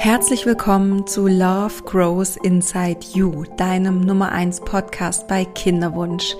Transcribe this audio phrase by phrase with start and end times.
[0.00, 6.36] Herzlich willkommen zu Love Grows Inside You, deinem Nummer 1 Podcast bei Kinderwunsch.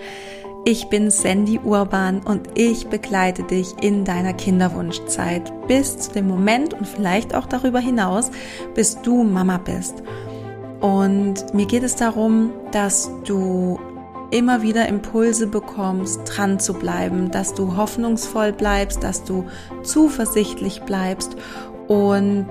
[0.65, 6.73] Ich bin Sandy Urban und ich begleite dich in deiner Kinderwunschzeit bis zu dem Moment
[6.73, 8.31] und vielleicht auch darüber hinaus,
[8.77, 10.05] bis du Mama bist.
[10.81, 13.81] Und mir geht es darum, dass du
[14.31, 19.47] immer wieder Impulse bekommst, dran zu bleiben, dass du hoffnungsvoll bleibst, dass du
[19.83, 21.37] zuversichtlich bleibst
[21.89, 22.47] und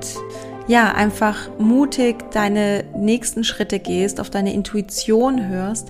[0.67, 5.89] ja, einfach mutig deine nächsten Schritte gehst, auf deine Intuition hörst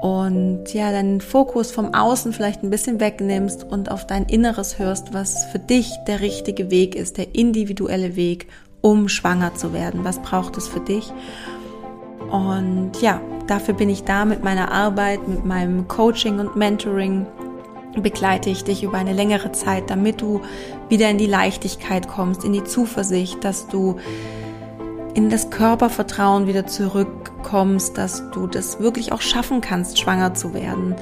[0.00, 5.12] und ja, deinen Fokus vom Außen vielleicht ein bisschen wegnimmst und auf dein Inneres hörst,
[5.12, 8.46] was für dich der richtige Weg ist, der individuelle Weg,
[8.80, 10.04] um schwanger zu werden.
[10.04, 11.12] Was braucht es für dich?
[12.30, 17.26] Und ja, dafür bin ich da mit meiner Arbeit, mit meinem Coaching und Mentoring
[17.96, 20.40] begleite ich dich über eine längere Zeit, damit du
[20.88, 23.96] wieder in die Leichtigkeit kommst, in die Zuversicht, dass du
[25.14, 30.94] in das Körpervertrauen wieder zurückkommst, dass du das wirklich auch schaffen kannst, schwanger zu werden.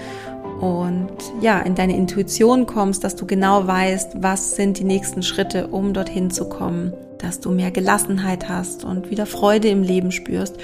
[0.60, 5.68] Und ja, in deine Intuition kommst, dass du genau weißt, was sind die nächsten Schritte,
[5.68, 10.56] um dorthin zu kommen, dass du mehr Gelassenheit hast und wieder Freude im Leben spürst.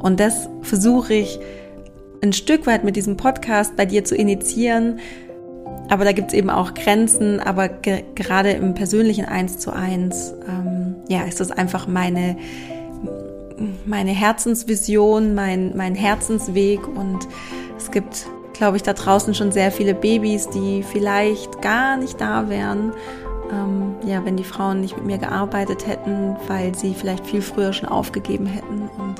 [0.00, 1.40] Und das versuche ich
[2.22, 5.00] ein Stück weit mit diesem Podcast bei dir zu initiieren,
[5.90, 10.32] aber da gibt es eben auch Grenzen, aber ge gerade im persönlichen Eins zu eins,
[10.48, 12.36] ähm, ja, ist das einfach meine,
[13.84, 17.26] meine Herzensvision, mein, mein Herzensweg und
[17.76, 22.48] es gibt, glaube ich, da draußen schon sehr viele Babys, die vielleicht gar nicht da
[22.48, 22.92] wären,
[23.50, 27.72] ähm, ja, wenn die Frauen nicht mit mir gearbeitet hätten, weil sie vielleicht viel früher
[27.72, 29.16] schon aufgegeben hätten und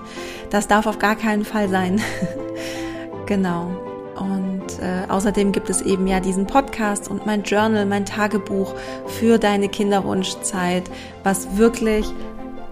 [0.51, 2.01] das darf auf gar keinen Fall sein.
[3.27, 3.90] genau.
[4.79, 8.75] Äh, außerdem gibt es eben ja diesen Podcast und mein Journal, mein Tagebuch
[9.07, 10.85] für deine Kinderwunschzeit,
[11.25, 12.07] was wirklich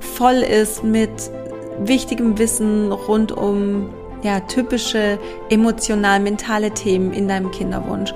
[0.01, 1.11] voll ist mit
[1.81, 3.91] wichtigem Wissen rund um
[4.23, 5.19] ja, typische
[5.49, 8.13] emotional-mentale Themen in deinem Kinderwunsch.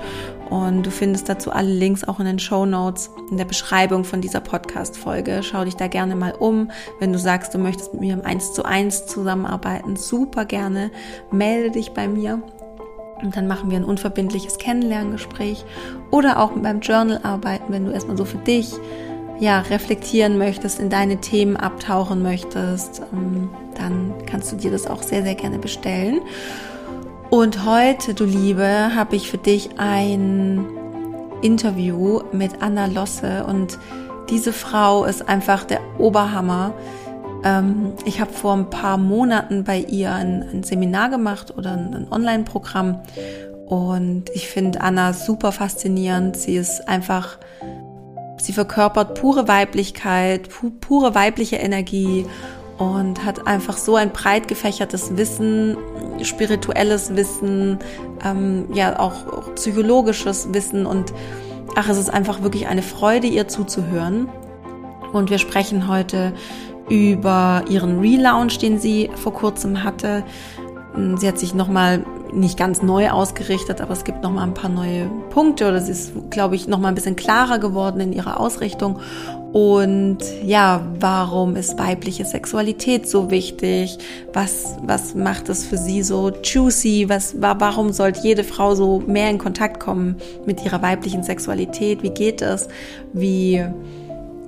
[0.49, 4.21] Und du findest dazu alle Links auch in den Show Notes, in der Beschreibung von
[4.21, 5.41] dieser Podcast-Folge.
[5.41, 6.69] Schau dich da gerne mal um.
[6.99, 10.91] Wenn du sagst, du möchtest mit mir im 1 zu 1 zusammenarbeiten, super gerne.
[11.31, 12.43] Melde dich bei mir.
[13.23, 15.63] Und dann machen wir ein unverbindliches Kennenlerngespräch
[16.11, 18.73] oder auch meinem Journal arbeiten, wenn du erstmal so für dich
[19.39, 25.01] ja, reflektieren möchtest, in deine Themen abtauchen möchtest, ähm, dann kannst du dir das auch
[25.01, 26.21] sehr, sehr gerne bestellen.
[27.29, 30.65] Und heute, du Liebe, habe ich für dich ein
[31.41, 33.79] Interview mit Anna Losse und
[34.29, 36.73] diese Frau ist einfach der Oberhammer.
[37.43, 41.93] Ähm, ich habe vor ein paar Monaten bei ihr ein, ein Seminar gemacht oder ein,
[41.93, 42.99] ein Online-Programm
[43.65, 46.37] und ich finde Anna super faszinierend.
[46.37, 47.37] Sie ist einfach,
[48.37, 52.25] sie verkörpert pure Weiblichkeit, pu pure weibliche Energie
[52.77, 55.77] und hat einfach so ein breit gefächertes Wissen,
[56.21, 57.79] spirituelles Wissen,
[58.23, 61.13] ähm, ja auch, auch psychologisches Wissen und
[61.75, 64.29] ach, es ist einfach wirklich eine Freude, ihr zuzuhören.
[65.13, 66.33] Und wir sprechen heute
[66.89, 70.23] über ihren Relaunch, den sie vor kurzem hatte.
[71.17, 75.09] Sie hat sich nochmal nicht ganz neu ausgerichtet, aber es gibt nochmal ein paar neue
[75.29, 78.99] Punkte oder sie ist, glaube ich, nochmal ein bisschen klarer geworden in ihrer Ausrichtung.
[79.53, 83.99] Und ja, warum ist weibliche Sexualität so wichtig?
[84.33, 87.07] Was, was macht es für sie so juicy?
[87.07, 90.15] Was, warum sollte jede Frau so mehr in Kontakt kommen
[90.47, 92.01] mit ihrer weiblichen Sexualität?
[92.01, 92.67] Wie geht es?
[93.13, 93.63] Wie,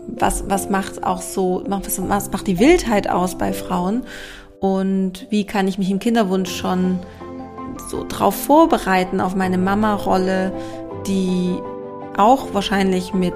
[0.08, 4.04] was, was macht auch so, was, was macht die Wildheit aus bei Frauen?
[4.60, 7.00] Und wie kann ich mich im Kinderwunsch schon
[7.90, 10.52] so drauf vorbereiten auf meine Mama-Rolle,
[11.08, 11.60] die
[12.18, 13.36] auch wahrscheinlich mit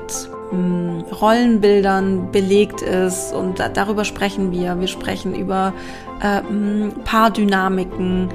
[0.49, 4.79] hm, Rollenbildern belegt ist und da, darüber sprechen wir.
[4.79, 5.73] Wir sprechen über
[6.21, 8.29] äh, hm, Paardynamiken,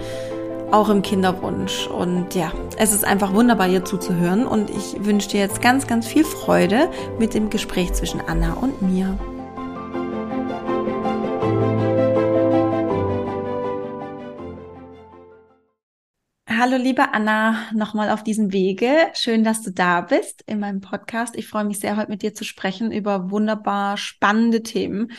[0.71, 1.87] auch im Kinderwunsch.
[1.87, 4.47] Und ja, es ist einfach wunderbar, ihr zuzuhören.
[4.47, 8.83] Und ich wünsche dir jetzt ganz, ganz viel Freude mit dem Gespräch zwischen Anna und
[8.83, 9.19] mir.
[16.65, 18.89] Hallo liebe Anna, nochmal auf diesem Wege.
[19.13, 21.37] Schön, dass du da bist in meinem Podcast.
[21.37, 25.10] Ich freue mich sehr, heute mit dir zu sprechen über wunderbar spannende Themen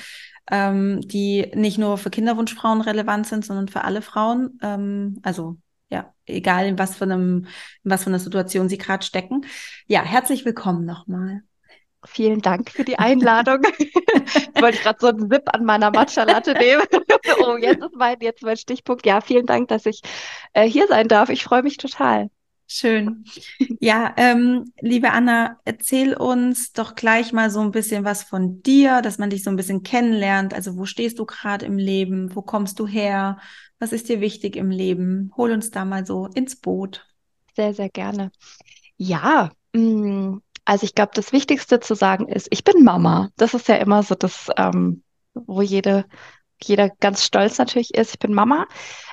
[0.52, 4.60] ähm, die nicht nur für Kinderwunschfrauen relevant sind, sondern für alle Frauen.
[4.62, 5.58] Ähm, also
[5.90, 7.48] ja, egal in was für einem,
[7.84, 9.46] in was für einer Situation sie gerade stecken.
[9.88, 11.42] Ja, herzlich willkommen nochmal.
[12.08, 13.64] Vielen Dank für die Einladung.
[14.14, 16.84] jetzt wollte ich gerade so einen Sip an meiner Matcha-Latte nehmen.
[17.40, 19.06] oh, jetzt ist mein, jetzt mein Stichpunkt.
[19.06, 20.02] Ja, vielen Dank, dass ich
[20.54, 21.30] äh, hier sein darf.
[21.30, 22.30] Ich freue mich total.
[22.68, 23.26] Schön.
[23.80, 29.02] Ja, ähm, liebe Anna, erzähl uns doch gleich mal so ein bisschen was von dir,
[29.02, 30.54] dass man dich so ein bisschen kennenlernt.
[30.54, 32.36] Also wo stehst du gerade im Leben?
[32.36, 33.38] Wo kommst du her?
[33.78, 35.32] Was ist dir wichtig im Leben?
[35.38, 37.06] Hol uns da mal so ins Boot.
[37.56, 38.32] Sehr, sehr gerne.
[38.98, 43.30] Ja, mm, also ich glaube, das Wichtigste zu sagen ist, ich bin Mama.
[43.38, 45.04] Das ist ja immer so das, ähm,
[45.34, 46.06] wo jede,
[46.64, 48.14] jeder ganz stolz natürlich ist.
[48.14, 48.66] Ich bin Mama,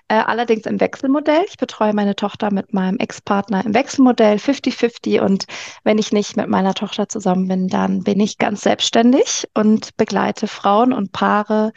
[0.09, 1.45] äh, allerdings im Wechselmodell.
[1.49, 5.47] Ich betreue meine Tochter mit meinem Ex-Partner im Wechselmodell 50-50 und
[5.85, 10.47] wenn ich nicht mit meiner Tochter zusammen bin, dann bin ich ganz selbstständig und begleite
[10.49, 11.73] Frauen und Paare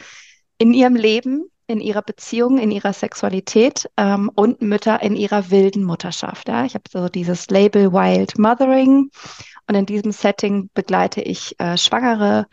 [0.58, 5.84] in ihrem Leben in ihrer Beziehung, in ihrer Sexualität ähm, und Mütter in ihrer wilden
[5.84, 6.48] Mutterschaft.
[6.48, 6.64] Ja?
[6.64, 9.10] Ich habe so dieses Label Wild Mothering
[9.68, 12.46] und in diesem Setting begleite ich äh, schwangere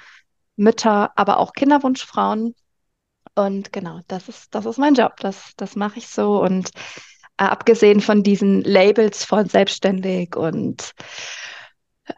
[0.55, 2.55] Mütter, aber auch Kinderwunschfrauen.
[3.35, 5.13] Und genau, das ist, das ist mein Job.
[5.19, 6.41] Das, das mache ich so.
[6.41, 6.69] Und
[7.37, 10.93] äh, abgesehen von diesen Labels von selbstständig und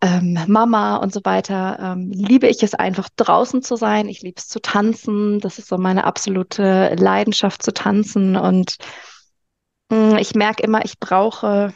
[0.02, 4.10] ähm, Mama und so weiter, ähm, liebe ich es einfach draußen zu sein.
[4.10, 5.40] Ich liebe es zu tanzen.
[5.40, 8.36] Das ist so meine absolute Leidenschaft zu tanzen.
[8.36, 8.78] Und
[9.90, 11.74] mh, mm, ich merke immer, ich brauche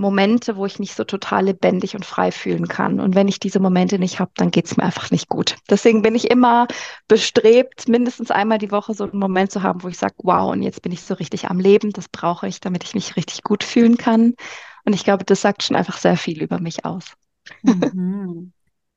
[0.00, 2.98] Momente, wo ich mich so total lebendig und frei fühlen kann.
[2.98, 5.56] Und wenn ich diese Momente nicht habe, dann geht es mir einfach nicht gut.
[5.68, 6.66] Deswegen bin ich immer
[7.06, 10.62] bestrebt, mindestens einmal die Woche so einen Moment zu haben, wo ich sage, wow, und
[10.62, 11.92] jetzt bin ich so richtig am Leben.
[11.92, 14.34] Das brauche ich, damit ich mich richtig gut fühlen kann.
[14.84, 17.04] Und ich glaube, das sagt schon einfach sehr viel über mich aus.
[17.62, 18.52] Mhm.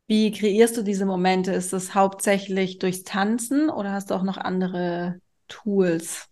[0.08, 1.52] Wie kreierst du diese Momente?
[1.52, 6.30] Ist das hauptsächlich durchs Tanzen oder hast du auch noch andere Tools?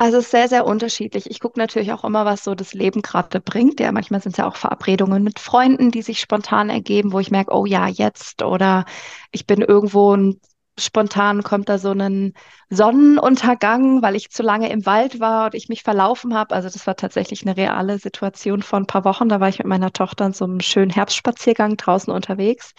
[0.00, 1.28] Also es ist sehr, sehr unterschiedlich.
[1.28, 3.80] Ich gucke natürlich auch immer, was so das Leben gerade bringt.
[3.80, 7.30] Ja, manchmal sind es ja auch Verabredungen mit Freunden, die sich spontan ergeben, wo ich
[7.32, 8.84] merke, oh ja, jetzt oder
[9.32, 10.40] ich bin irgendwo ein
[10.78, 12.34] spontan kommt da so ein
[12.70, 16.54] Sonnenuntergang, weil ich zu lange im Wald war und ich mich verlaufen habe.
[16.54, 19.28] Also das war tatsächlich eine reale Situation vor ein paar Wochen.
[19.28, 22.74] Da war ich mit meiner Tochter in so einem schönen Herbstspaziergang draußen unterwegs.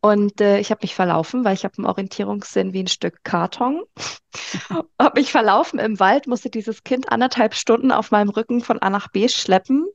[0.00, 3.82] Und äh, ich habe mich verlaufen, weil ich habe einen Orientierungssinn wie ein Stück Karton.
[5.00, 8.90] habe mich verlaufen im Wald, musste dieses Kind anderthalb Stunden auf meinem Rücken von A
[8.90, 9.88] nach B schleppen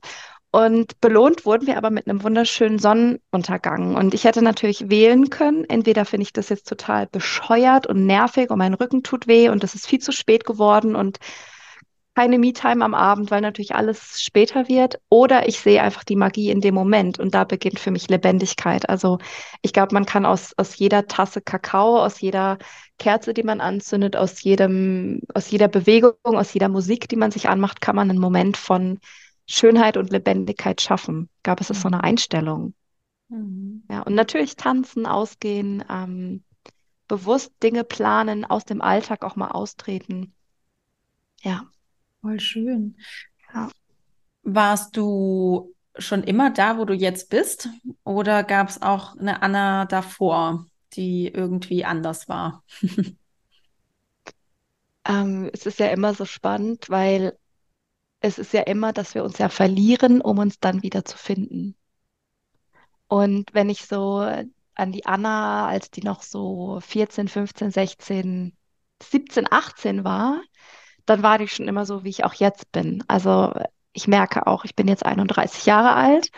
[0.54, 3.96] und belohnt wurden wir aber mit einem wunderschönen Sonnenuntergang.
[3.96, 8.50] Und ich hätte natürlich wählen können, entweder finde ich das jetzt total bescheuert und nervig
[8.50, 11.18] und mein Rücken tut weh und es ist viel zu spät geworden und
[12.14, 15.00] keine Me-Time am Abend, weil natürlich alles später wird.
[15.08, 18.88] Oder ich sehe einfach die Magie in dem Moment und da beginnt für mich Lebendigkeit.
[18.88, 19.18] Also
[19.62, 22.58] ich glaube, man kann aus, aus jeder Tasse Kakao, aus jeder
[22.98, 27.48] Kerze, die man anzündet, aus jedem, aus jeder Bewegung, aus jeder Musik, die man sich
[27.48, 29.00] anmacht, kann man einen Moment von
[29.46, 31.28] Schönheit und Lebendigkeit schaffen.
[31.42, 32.04] Glaube, es ist so eine mhm.
[32.04, 32.74] Einstellung.
[33.28, 33.84] Mhm.
[33.90, 36.44] Ja, und natürlich tanzen, ausgehen, ähm,
[37.08, 40.34] bewusst Dinge planen, aus dem Alltag auch mal austreten.
[41.42, 41.66] Ja.
[42.24, 42.96] Voll schön.
[43.52, 43.70] Ja.
[44.44, 47.68] Warst du schon immer da, wo du jetzt bist?
[48.02, 52.64] Oder gab es auch eine Anna davor, die irgendwie anders war?
[55.06, 57.38] ähm, es ist ja immer so spannend, weil
[58.20, 61.76] es ist ja immer, dass wir uns ja verlieren, um uns dann wieder zu finden.
[63.06, 64.26] Und wenn ich so
[64.74, 68.56] an die Anna, als die noch so 14, 15, 16,
[69.02, 70.40] 17, 18 war,
[71.06, 73.04] dann war die schon immer so, wie ich auch jetzt bin.
[73.08, 73.52] Also
[73.92, 76.30] ich merke auch, ich bin jetzt 31 Jahre alt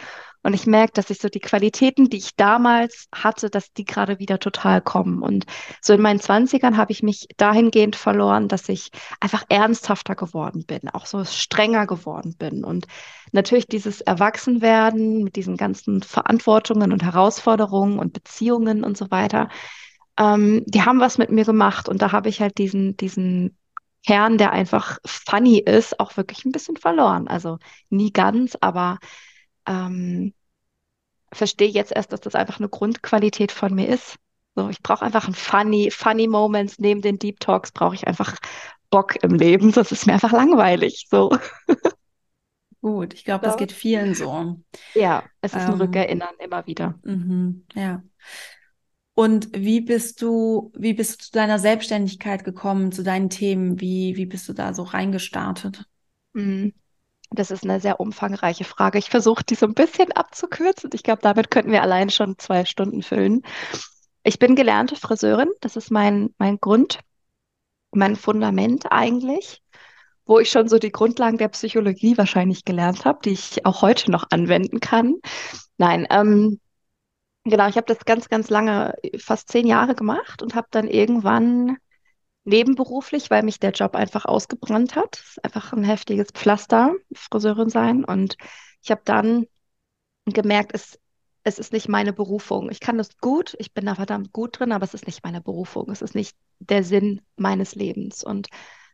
[0.47, 4.21] und ich merke, dass ich so die Qualitäten, die ich damals hatte, dass die gerade
[4.21, 5.21] wieder total kommen.
[5.21, 5.45] Und
[5.81, 10.89] so in meinen Zwanzigern habe ich mich dahingehend verloren, dass ich einfach ernsthafter geworden bin,
[10.91, 12.63] auch so strenger geworden bin.
[12.63, 12.87] Und
[13.33, 19.49] natürlich dieses Erwachsenwerden mit diesen ganzen Verantwortungen und Herausforderungen und Beziehungen und so weiter,
[20.17, 21.89] ähm, die haben was mit mir gemacht.
[21.89, 23.57] Und da habe ich halt diesen, diesen
[24.07, 27.29] Kern, der einfach funny ist, auch wirklich ein bisschen verloren.
[27.29, 27.59] Also
[27.91, 28.99] nie ganz, aber
[29.67, 30.35] ähm,
[31.33, 34.17] verstehe jetzt erst, dass das einfach eine Grundqualität von mir ist.
[34.55, 36.79] So, ich brauche einfach ein funny, funny Moments.
[36.79, 38.37] Neben den Deep Talks brauche ich einfach
[38.91, 39.73] Bock im Leben.
[39.73, 41.07] Das ist mir einfach langweilig.
[41.11, 41.31] So.
[42.81, 44.61] Gut, ich glaube, das geht vielen so.
[44.95, 46.99] Ja, es ist ähm, ein Rückerinnern immer wieder.
[47.03, 48.03] Mhm, ja.
[49.19, 53.81] Und wie bist du, wie bist du zu deiner Selbstständigkeit gekommen, zu deinen Themen?
[53.81, 55.87] Wie, wie bist du da so reingestartet?
[56.35, 56.75] Mhm.
[57.31, 58.99] Das ist eine sehr umfangreiche Frage.
[58.99, 60.91] Ich versuche, die so ein bisschen abzukürzen.
[60.93, 63.41] Ich glaube, damit könnten wir allein schon zwei Stunden füllen.
[64.23, 65.49] Ich bin gelernte Friseurin.
[65.63, 67.01] Das ist mein, mein Grund,
[67.93, 69.63] mein Fundament eigentlich,
[70.27, 74.11] wo ich schon so die Grundlagen der Psychologie wahrscheinlich gelernt habe, die ich auch heute
[74.11, 75.15] noch anwenden kann.
[75.79, 76.61] Nein, ähm,
[77.51, 81.77] genau, ich habe das ganz, ganz lange, fast zehn Jahre gemacht und habe dann irgendwann
[82.45, 85.23] nebenberuflich, weil mich der Job einfach ausgebrannt hat.
[85.43, 88.05] Einfach ein heftiges Pflaster, Friseurin sein.
[88.05, 88.37] Und
[88.83, 89.47] ich habe dann
[90.27, 90.99] gemerkt, es,
[91.43, 92.71] es ist nicht meine Berufung.
[92.71, 95.41] Ich kann das gut, ich bin da verdammt gut drin, aber es ist nicht meine
[95.41, 95.91] Berufung.
[95.91, 98.25] Es ist nicht der Sinn meines Lebens.
[98.25, 98.49] Und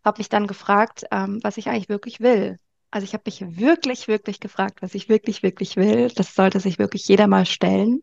[0.04, 2.58] habe mich dann gefragt, ähm, was ich eigentlich wirklich will.
[2.90, 6.10] Also ich habe mich wirklich, wirklich gefragt, was ich wirklich, wirklich will.
[6.14, 8.02] Das sollte sich wirklich jeder mal stellen.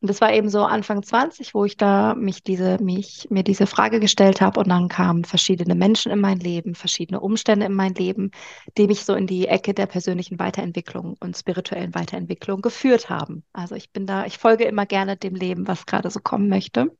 [0.00, 3.66] Und das war eben so Anfang 20, wo ich da mich diese, mich, mir diese
[3.66, 7.94] Frage gestellt habe und dann kamen verschiedene Menschen in mein Leben, verschiedene Umstände in mein
[7.94, 8.30] Leben,
[8.76, 13.42] die mich so in die Ecke der persönlichen Weiterentwicklung und spirituellen Weiterentwicklung geführt haben.
[13.52, 16.96] Also ich bin da, ich folge immer gerne dem Leben, was gerade so kommen möchte.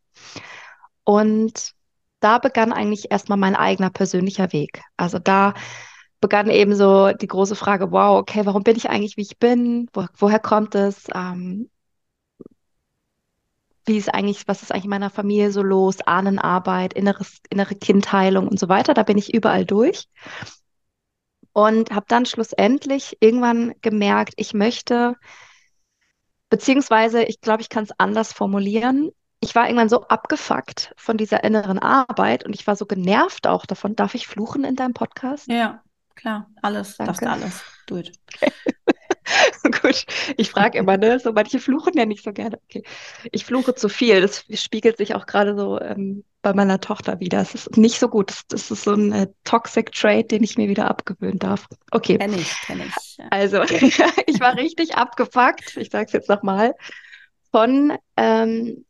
[1.04, 1.74] Und
[2.18, 4.82] da begann eigentlich erstmal mein eigener persönlicher Weg.
[4.96, 5.54] Also da
[6.20, 9.88] begann eben so die große Frage, wow, okay, warum bin ich eigentlich, wie ich bin?
[9.92, 11.06] Wo, woher kommt es?
[11.14, 11.70] Ähm,
[13.88, 16.00] wie ist eigentlich, was ist eigentlich in meiner Familie so los?
[16.02, 18.94] Ahnenarbeit, inneres, innere Kindheilung und so weiter.
[18.94, 20.08] Da bin ich überall durch.
[21.52, 25.16] Und habe dann schlussendlich irgendwann gemerkt, ich möchte,
[26.50, 31.44] beziehungsweise ich glaube, ich kann es anders formulieren ich war irgendwann so abgefuckt von dieser
[31.44, 33.94] inneren Arbeit und ich war so genervt auch davon.
[33.94, 35.46] Darf ich fluchen in deinem Podcast?
[35.48, 35.82] Ja,
[36.14, 37.06] klar, alles, Danke.
[37.06, 37.62] darfst du alles.
[37.86, 38.12] Do it.
[39.88, 40.04] Gut,
[40.36, 41.18] ich frage immer, ne?
[41.18, 42.58] So manche fluchen ja nicht so gerne.
[42.64, 42.82] Okay.
[43.32, 44.20] Ich fluche zu viel.
[44.20, 47.40] Das spiegelt sich auch gerade so ähm, bei meiner Tochter wieder.
[47.40, 48.30] Es ist nicht so gut.
[48.30, 51.66] Das, das ist so ein äh, Toxic Trait, den ich mir wieder abgewöhnen darf.
[51.90, 52.18] Okay.
[52.18, 53.16] Kenn ich, kenn ich.
[53.16, 53.26] Ja.
[53.30, 53.62] Also,
[54.26, 55.76] ich war richtig abgefuckt.
[55.78, 56.74] Ich sage es jetzt nochmal
[57.50, 58.84] von ähm,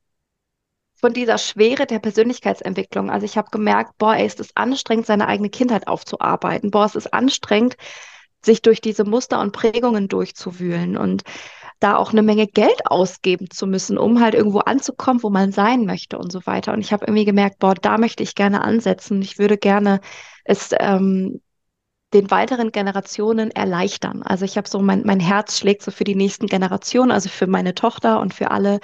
[1.00, 3.08] von dieser Schwere der Persönlichkeitsentwicklung.
[3.08, 6.72] Also ich habe gemerkt, boah, ey, ist es anstrengend, seine eigene Kindheit aufzuarbeiten.
[6.72, 7.76] Boah, es ist anstrengend,
[8.44, 11.22] sich durch diese Muster und Prägungen durchzuwühlen und
[11.80, 15.84] da auch eine Menge Geld ausgeben zu müssen, um halt irgendwo anzukommen, wo man sein
[15.84, 16.72] möchte und so weiter.
[16.72, 19.22] Und ich habe irgendwie gemerkt, boah, da möchte ich gerne ansetzen.
[19.22, 20.00] Ich würde gerne
[20.44, 21.40] es ähm,
[22.14, 24.22] den weiteren Generationen erleichtern.
[24.22, 27.46] Also ich habe so, mein, mein Herz schlägt so für die nächsten Generationen, also für
[27.46, 28.80] meine Tochter und für alle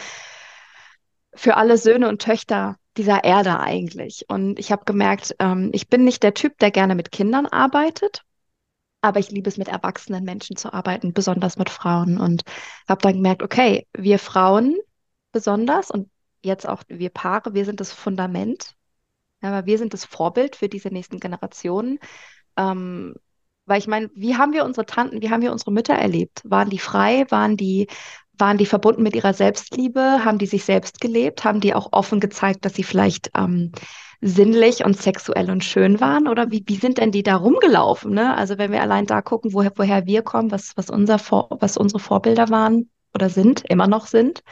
[1.34, 4.25] für alle Söhne und Töchter dieser Erde eigentlich.
[4.28, 8.23] Und ich habe gemerkt, ähm, ich bin nicht der Typ, der gerne mit Kindern arbeitet,
[9.04, 12.18] aber ich liebe es, mit erwachsenen Menschen zu arbeiten, besonders mit Frauen.
[12.18, 12.42] Und
[12.88, 14.76] habe dann gemerkt, okay, wir Frauen
[15.30, 16.11] besonders und
[16.42, 18.75] jetzt auch wir Paare, wir sind das Fundament,
[19.42, 21.99] aber wir sind das Vorbild für diese nächsten Generationen.
[22.56, 23.14] Ähm,
[23.66, 26.42] weil ich meine, wie haben wir unsere Tanten, wie haben wir unsere Mütter erlebt?
[26.44, 27.26] Waren die frei?
[27.30, 27.88] Waren die
[28.38, 30.24] waren die verbunden mit ihrer Selbstliebe?
[30.24, 31.44] Haben die sich selbst gelebt?
[31.44, 33.72] Haben die auch offen gezeigt, dass sie vielleicht ähm,
[34.20, 36.28] sinnlich und sexuell und schön waren?
[36.28, 38.12] Oder wie, wie sind denn die da rumgelaufen?
[38.12, 38.36] Ne?
[38.36, 41.76] Also wenn wir allein da gucken, woher, woher wir kommen, was, was, unser Vor was
[41.76, 44.42] unsere Vorbilder waren oder sind, immer noch sind.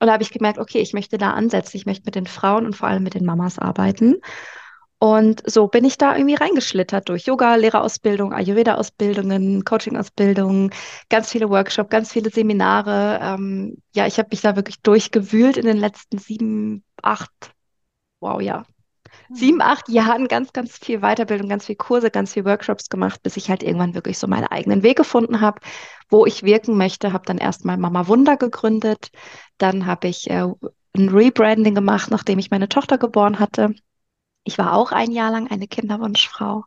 [0.00, 1.76] Und da habe ich gemerkt, okay, ich möchte da ansetzen.
[1.76, 4.16] Ich möchte mit den Frauen und vor allem mit den Mamas arbeiten.
[5.02, 10.72] Und so bin ich da irgendwie reingeschlittert durch Yoga, Lehrerausbildung, Ayurveda-Ausbildungen, Coaching-Ausbildungen,
[11.08, 13.18] ganz viele Workshops, ganz viele Seminare.
[13.22, 17.32] Ähm, ja, ich habe mich da wirklich durchgewühlt in den letzten sieben, acht,
[18.20, 18.66] wow, ja,
[19.30, 19.34] mhm.
[19.34, 23.38] sieben, acht Jahren ganz, ganz viel Weiterbildung, ganz viel Kurse, ganz viel Workshops gemacht, bis
[23.38, 25.60] ich halt irgendwann wirklich so meinen eigenen Weg gefunden habe,
[26.10, 27.14] wo ich wirken möchte.
[27.14, 29.12] Habe dann erstmal Mama Wunder gegründet,
[29.56, 30.46] dann habe ich äh,
[30.94, 33.74] ein Rebranding gemacht, nachdem ich meine Tochter geboren hatte
[34.44, 36.64] ich war auch ein Jahr lang eine Kinderwunschfrau,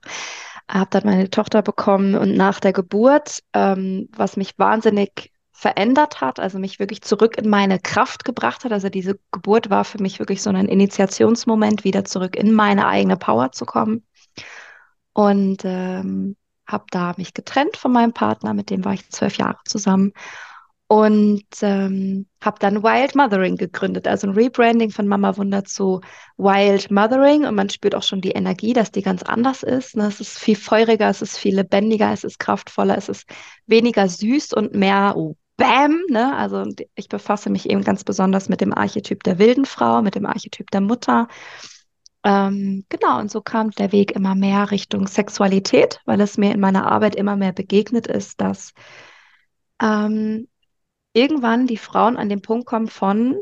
[0.69, 6.39] habe dann meine Tochter bekommen und nach der Geburt, ähm, was mich wahnsinnig verändert hat,
[6.39, 8.73] also mich wirklich zurück in meine Kraft gebracht hat.
[8.73, 13.17] Also diese Geburt war für mich wirklich so ein Initiationsmoment, wieder zurück in meine eigene
[13.17, 14.05] Power zu kommen.
[15.13, 16.35] Und ähm,
[16.67, 20.13] habe da mich getrennt von meinem Partner, mit dem war ich zwölf Jahre zusammen
[20.87, 26.01] und ähm, habe dann Wild Mothering gegründet, also ein Rebranding von Mama Wunder zu
[26.37, 29.95] Wild Mothering und man spürt auch schon die Energie, dass die ganz anders ist.
[29.95, 30.07] Ne?
[30.07, 33.27] Es ist viel feuriger, es ist viel lebendiger, es ist kraftvoller, es ist
[33.65, 36.01] weniger süß und mehr oh, Bam.
[36.09, 36.35] Ne?
[36.35, 40.25] Also ich befasse mich eben ganz besonders mit dem Archetyp der wilden Frau, mit dem
[40.25, 41.27] Archetyp der Mutter.
[42.23, 46.59] Ähm, genau, und so kam der Weg immer mehr Richtung Sexualität, weil es mir in
[46.59, 48.73] meiner Arbeit immer mehr begegnet ist, dass
[49.81, 50.47] ähm,
[51.13, 53.39] irgendwann die Frauen an den Punkt kommen von,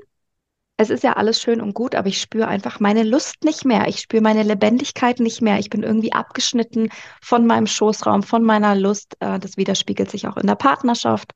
[0.78, 3.88] es ist ja alles schön und gut, aber ich spüre einfach meine Lust nicht mehr.
[3.88, 5.60] Ich spüre meine Lebendigkeit nicht mehr.
[5.60, 6.90] Ich bin irgendwie abgeschnitten
[7.22, 9.16] von meinem Schoßraum, von meiner Lust.
[9.20, 11.34] Äh, das widerspiegelt sich auch in der Partnerschaft.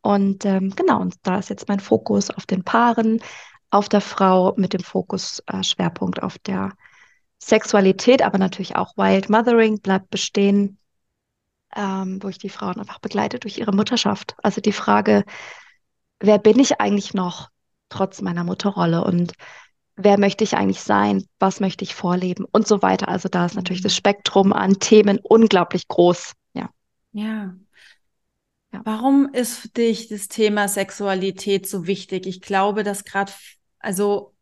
[0.00, 3.20] Und ähm, genau, und da ist jetzt mein Fokus auf den Paaren,
[3.70, 6.70] auf der Frau mit dem Fokus äh, Schwerpunkt auf der
[7.40, 10.78] Sexualität, aber natürlich auch Wild Mothering bleibt bestehen
[11.76, 14.34] ähm, wo ich die Frauen einfach begleite durch ihre Mutterschaft.
[14.42, 15.24] Also die Frage,
[16.20, 17.50] wer bin ich eigentlich noch
[17.88, 19.32] trotz meiner Mutterrolle und
[19.96, 23.08] wer möchte ich eigentlich sein, was möchte ich vorleben und so weiter.
[23.08, 23.96] Also da ist natürlich das mhm.
[23.96, 26.32] Spektrum an Themen unglaublich groß.
[26.54, 26.70] Ja.
[27.12, 27.54] Ja.
[28.72, 28.80] ja.
[28.84, 32.26] Warum ist für dich das Thema Sexualität so wichtig?
[32.26, 33.32] Ich glaube, dass gerade,
[33.80, 34.34] also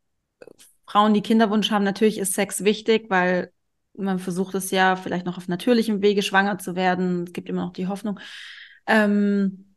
[0.87, 3.52] Frauen, die Kinderwunsch haben, natürlich ist Sex wichtig, weil
[3.96, 7.24] man versucht es ja vielleicht noch auf natürlichem Wege schwanger zu werden.
[7.24, 8.20] Es gibt immer noch die Hoffnung.
[8.86, 9.74] Ähm,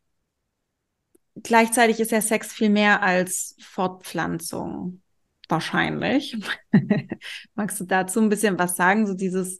[1.36, 5.02] gleichzeitig ist ja Sex viel mehr als Fortpflanzung.
[5.48, 6.38] Wahrscheinlich.
[7.56, 9.08] Magst du dazu ein bisschen was sagen?
[9.08, 9.58] So dieses,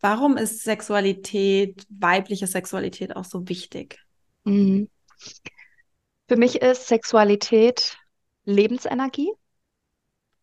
[0.00, 4.00] warum ist Sexualität, weibliche Sexualität auch so wichtig?
[4.44, 4.88] Mhm.
[6.28, 7.98] Für mich ist Sexualität
[8.44, 9.30] Lebensenergie,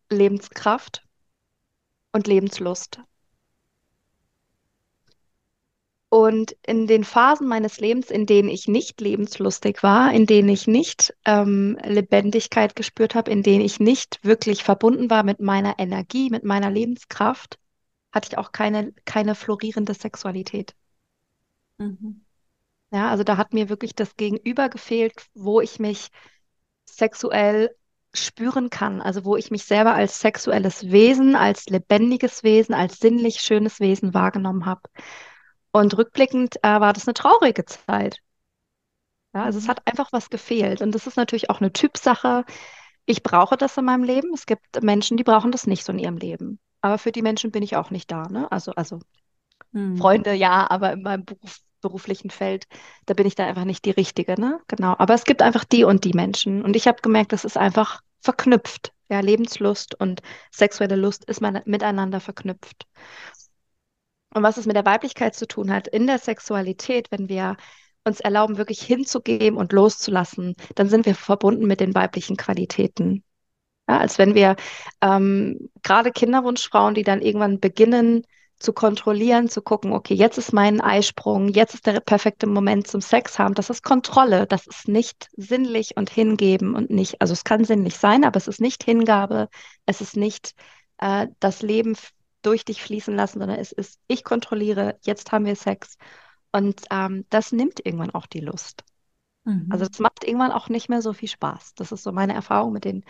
[0.08, 1.02] Lebenskraft
[2.12, 3.00] und Lebenslust.
[6.10, 10.66] Und in den Phasen meines Lebens, in denen ich nicht lebenslustig war, in denen ich
[10.66, 16.28] nicht ähm, Lebendigkeit gespürt habe, in denen ich nicht wirklich verbunden war mit meiner Energie,
[16.28, 17.60] mit meiner Lebenskraft,
[18.10, 20.74] hatte ich auch keine, keine florierende Sexualität.
[21.78, 22.24] Mhm.
[22.92, 26.08] Ja, also da hat mir wirklich das Gegenüber gefehlt, wo ich mich
[26.86, 27.70] sexuell
[28.12, 33.40] spüren kann, also wo ich mich selber als sexuelles Wesen, als lebendiges Wesen, als sinnlich
[33.42, 34.82] schönes Wesen wahrgenommen habe.
[35.72, 38.18] Und rückblickend äh, war das eine traurige Zeit.
[39.34, 40.80] Ja, also es hat einfach was gefehlt.
[40.82, 42.44] Und das ist natürlich auch eine Typsache.
[43.06, 44.34] Ich brauche das in meinem Leben.
[44.34, 46.58] Es gibt Menschen, die brauchen das nicht so in ihrem Leben.
[46.80, 48.24] Aber für die Menschen bin ich auch nicht da.
[48.28, 48.50] Ne?
[48.50, 49.00] Also, also
[49.72, 49.96] hm.
[49.98, 52.66] Freunde ja, aber in meinem Beruf, beruflichen Feld,
[53.06, 54.40] da bin ich da einfach nicht die Richtige.
[54.40, 54.60] Ne?
[54.66, 54.96] Genau.
[54.98, 56.62] Aber es gibt einfach die und die Menschen.
[56.62, 58.92] Und ich habe gemerkt, das ist einfach verknüpft.
[59.08, 60.22] Ja, Lebenslust und
[60.52, 62.86] sexuelle Lust ist miteinander verknüpft.
[64.32, 67.56] Und was es mit der Weiblichkeit zu tun hat in der Sexualität, wenn wir
[68.04, 73.24] uns erlauben, wirklich hinzugeben und loszulassen, dann sind wir verbunden mit den weiblichen Qualitäten.
[73.88, 74.56] Ja, als wenn wir
[75.02, 78.22] ähm, gerade Kinderwunschfrauen, die dann irgendwann beginnen
[78.60, 83.00] zu kontrollieren, zu gucken, okay, jetzt ist mein Eisprung, jetzt ist der perfekte Moment zum
[83.00, 83.54] Sex haben.
[83.54, 87.96] Das ist Kontrolle, das ist nicht sinnlich und hingeben und nicht, also es kann sinnlich
[87.96, 89.48] sein, aber es ist nicht Hingabe,
[89.86, 90.52] es ist nicht
[90.98, 91.96] äh, das Leben
[92.42, 95.96] durch dich fließen lassen, sondern es ist, ich kontrolliere, jetzt haben wir Sex.
[96.52, 98.84] Und ähm, das nimmt irgendwann auch die Lust.
[99.44, 99.68] Mhm.
[99.70, 101.74] Also das macht irgendwann auch nicht mehr so viel Spaß.
[101.74, 103.04] Das ist so meine Erfahrung mit den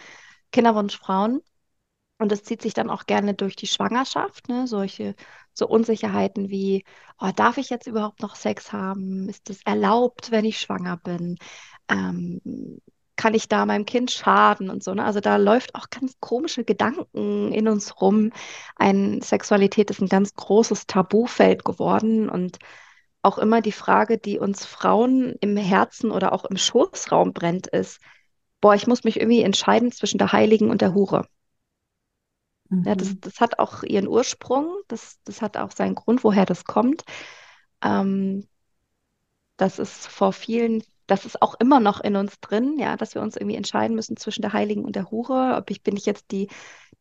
[0.52, 1.40] Kinderwunschfrauen.
[2.18, 4.66] Und das zieht sich dann auch gerne durch die Schwangerschaft, ne?
[4.66, 5.14] Solche
[5.54, 6.84] so Unsicherheiten wie,
[7.18, 9.26] oh, darf ich jetzt überhaupt noch Sex haben?
[9.30, 11.38] Ist es erlaubt, wenn ich schwanger bin?
[11.88, 12.42] Ähm,
[13.20, 14.94] kann ich da meinem Kind schaden und so.
[14.94, 15.04] Ne?
[15.04, 18.32] Also da läuft auch ganz komische Gedanken in uns rum.
[18.76, 22.56] Ein Sexualität ist ein ganz großes Tabufeld geworden und
[23.20, 28.00] auch immer die Frage, die uns Frauen im Herzen oder auch im Schoßraum brennt, ist,
[28.62, 31.26] boah, ich muss mich irgendwie entscheiden zwischen der Heiligen und der Hure.
[32.70, 32.84] Mhm.
[32.86, 36.64] Ja, das, das hat auch ihren Ursprung, das, das hat auch seinen Grund, woher das
[36.64, 37.04] kommt.
[37.84, 38.48] Ähm,
[39.58, 43.22] das ist vor vielen, das ist auch immer noch in uns drin, ja, dass wir
[43.22, 45.56] uns irgendwie entscheiden müssen zwischen der Heiligen und der Hure.
[45.56, 46.48] Ob ich bin ich jetzt die,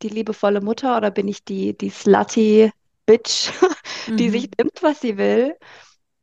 [0.01, 2.71] die liebevolle Mutter oder bin ich die, die slutty
[3.05, 3.51] Bitch,
[4.07, 4.31] die mhm.
[4.31, 5.55] sich nimmt, was sie will.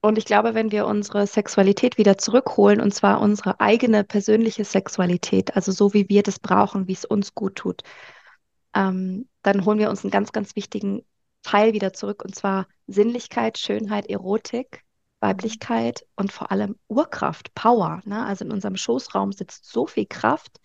[0.01, 5.55] Und ich glaube, wenn wir unsere Sexualität wieder zurückholen, und zwar unsere eigene persönliche Sexualität,
[5.57, 7.83] also so wie wir das brauchen, wie es uns gut tut,
[8.75, 11.03] ähm, dann holen wir uns einen ganz, ganz wichtigen
[11.43, 14.86] Teil wieder zurück, und zwar Sinnlichkeit, Schönheit, Erotik
[15.21, 18.03] Weiblichkeit und vor allem Urkraft, Power.
[18.05, 18.25] Ne?
[18.25, 20.61] Also in unserem Schoßraum sitzt so viel Kraft.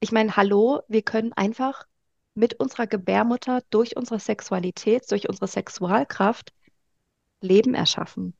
[0.00, 1.86] Ich meine, hallo, wir können einfach
[2.34, 6.52] mit unserer Gebärmutter durch unsere Sexualität, durch unsere Sexualkraft
[7.40, 8.34] Leben erschaffen.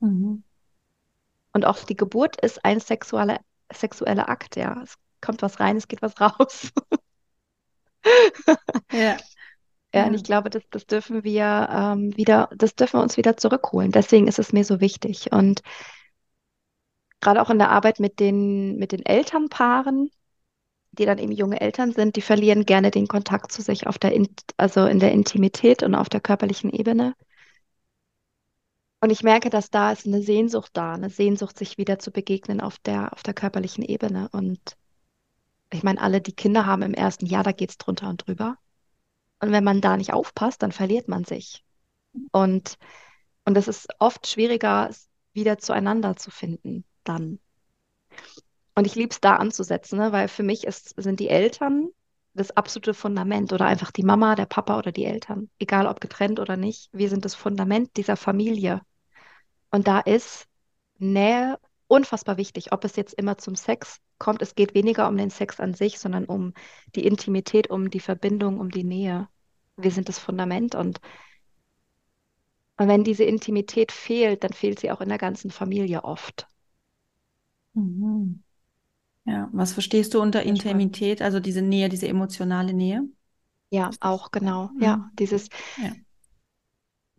[0.00, 0.42] Mhm.
[1.52, 3.40] Und auch die Geburt ist ein sexueller,
[3.72, 4.82] sexueller Akt, ja.
[4.82, 6.72] Es kommt was rein, es geht was raus.
[8.92, 9.16] ja.
[9.94, 13.36] Ja, und ich glaube, das, das dürfen wir ähm, wieder, das dürfen wir uns wieder
[13.36, 13.92] zurückholen.
[13.92, 15.32] Deswegen ist es mir so wichtig.
[15.32, 15.62] Und
[17.20, 20.10] gerade auch in der Arbeit mit den, mit den Elternpaaren,
[20.92, 24.12] die dann eben junge Eltern sind, die verlieren gerne den Kontakt zu sich auf der,
[24.56, 27.14] also in der Intimität und auf der körperlichen Ebene.
[29.00, 32.60] Und ich merke, dass da ist eine Sehnsucht da, eine Sehnsucht, sich wieder zu begegnen
[32.60, 34.28] auf der, auf der körperlichen Ebene.
[34.32, 34.76] Und
[35.72, 38.58] ich meine, alle, die Kinder haben im ersten Jahr, da geht es drunter und drüber.
[39.42, 41.64] Und wenn man da nicht aufpasst, dann verliert man sich.
[42.30, 42.78] Und,
[43.44, 44.88] und es ist oft schwieriger,
[45.32, 47.40] wieder zueinander zu finden dann.
[48.76, 50.12] Und ich liebe es da anzusetzen, ne?
[50.12, 51.88] weil für mich ist, sind die Eltern
[52.34, 56.38] das absolute Fundament oder einfach die Mama, der Papa oder die Eltern, egal ob getrennt
[56.38, 56.88] oder nicht.
[56.92, 58.80] Wir sind das Fundament dieser Familie.
[59.72, 60.46] Und da ist
[60.98, 61.58] Nähe
[61.92, 64.40] unfassbar wichtig, ob es jetzt immer zum Sex kommt.
[64.40, 66.54] Es geht weniger um den Sex an sich, sondern um
[66.94, 69.28] die Intimität, um die Verbindung, um die Nähe.
[69.76, 71.00] Wir sind das Fundament und,
[72.78, 76.46] und wenn diese Intimität fehlt, dann fehlt sie auch in der ganzen Familie oft.
[77.74, 78.42] Mhm.
[79.24, 83.06] Ja, was verstehst du unter Intimität, also diese Nähe, diese emotionale Nähe?
[83.70, 84.70] Ja, auch genau.
[84.74, 84.82] Mhm.
[84.82, 85.92] Ja, dieses, ja.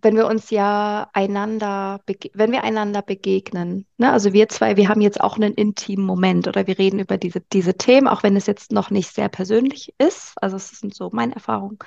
[0.04, 2.02] Wenn wir uns ja einander,
[2.34, 6.48] wenn wir einander begegnen, ne, also wir zwei, wir haben jetzt auch einen intimen Moment
[6.48, 9.94] oder wir reden über diese, diese Themen, auch wenn es jetzt noch nicht sehr persönlich
[9.98, 10.34] ist.
[10.42, 11.80] Also es sind so meine Erfahrungen.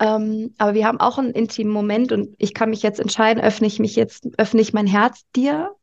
[0.00, 3.68] Ähm, aber wir haben auch einen intimen Moment und ich kann mich jetzt entscheiden, öffne
[3.68, 5.76] ich mich jetzt, öffne ich mein Herz dir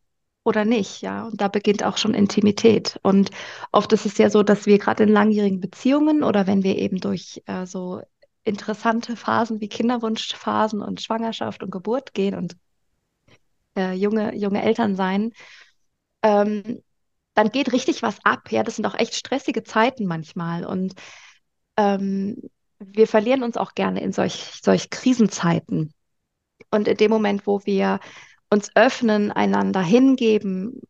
[0.44, 1.28] oder nicht, ja.
[1.28, 3.00] Und da beginnt auch schon Intimität.
[3.04, 3.30] Und
[3.72, 7.00] oft ist es ja so, dass wir gerade in langjährigen Beziehungen oder wenn wir eben
[7.00, 8.02] durch äh, so
[8.50, 12.58] interessante Phasen wie Kinderwunschphasen und Schwangerschaft und Geburt gehen und
[13.78, 15.32] äh, junge, junge Eltern sein,
[16.24, 16.82] ähm,
[17.34, 18.52] dann geht richtig was ab.
[18.52, 20.66] Ja, das sind auch echt stressige Zeiten manchmal.
[20.66, 20.94] Und
[21.78, 22.36] ähm,
[22.80, 25.94] wir verlieren uns auch gerne in solch, solch Krisenzeiten.
[26.72, 28.00] Und in dem Moment, wo wir
[28.50, 30.82] uns öffnen, einander hingeben,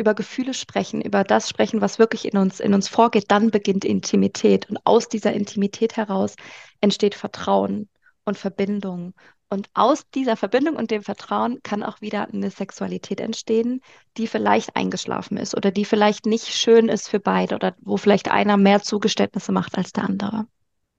[0.00, 3.84] über Gefühle sprechen, über das sprechen, was wirklich in uns, in uns vorgeht, dann beginnt
[3.84, 4.68] Intimität.
[4.68, 6.34] Und aus dieser Intimität heraus
[6.80, 7.88] entsteht Vertrauen
[8.24, 9.14] und Verbindung.
[9.48, 13.80] Und aus dieser Verbindung und dem Vertrauen kann auch wieder eine Sexualität entstehen,
[14.16, 18.30] die vielleicht eingeschlafen ist oder die vielleicht nicht schön ist für beide oder wo vielleicht
[18.30, 20.46] einer mehr Zugeständnisse macht als der andere.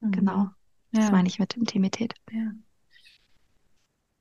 [0.02, 0.12] Mhm.
[0.12, 0.48] Genau.
[0.92, 1.12] Das ja.
[1.12, 2.14] meine ich mit Intimität.
[2.32, 2.52] Ja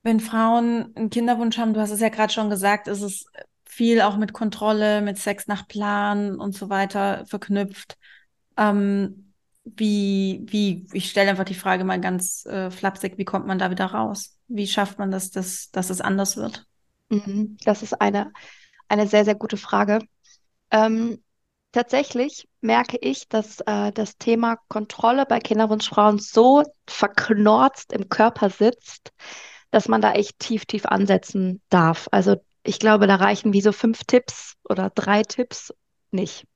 [0.02, 3.26] wenn Frauen einen Kinderwunsch haben, du hast es ja gerade schon gesagt, ist es
[3.70, 7.96] viel auch mit Kontrolle, mit Sex nach Plan und so weiter verknüpft.
[8.56, 9.32] Ähm,
[9.64, 13.70] wie, wie, ich stelle einfach die Frage mal ganz äh, flapsig, wie kommt man da
[13.70, 14.36] wieder raus?
[14.48, 16.66] Wie schafft man das, dass, dass es anders wird?
[17.10, 18.32] Mhm, das ist eine,
[18.88, 20.00] eine sehr, sehr gute Frage.
[20.72, 21.22] Ähm,
[21.70, 29.12] tatsächlich merke ich, dass äh, das Thema Kontrolle bei Kinderwunschfrauen so verknorzt im Körper sitzt,
[29.70, 32.08] dass man da echt tief, tief ansetzen darf.
[32.10, 35.74] Also ich glaube, da reichen wie so fünf Tipps oder drei Tipps
[36.10, 36.46] nicht.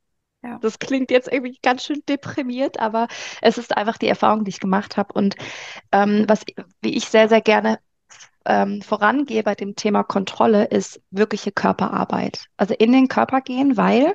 [0.43, 0.59] Ja.
[0.59, 3.09] Das klingt jetzt irgendwie ganz schön deprimiert, aber
[3.41, 5.15] es ist einfach die Erfahrung, die ich gemacht habe.
[5.15, 5.37] Und
[5.91, 6.45] ähm, was,
[6.83, 7.79] wie ich sehr, sehr gerne
[8.45, 12.47] ähm, vorangehe bei dem Thema Kontrolle, ist wirkliche Körperarbeit.
[12.59, 14.15] Also in den Körper gehen, weil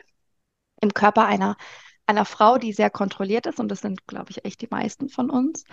[0.82, 1.58] im Körper einer,
[2.06, 5.32] einer Frau, die sehr kontrolliert ist, und das sind, glaube ich, echt die meisten von
[5.32, 5.64] uns,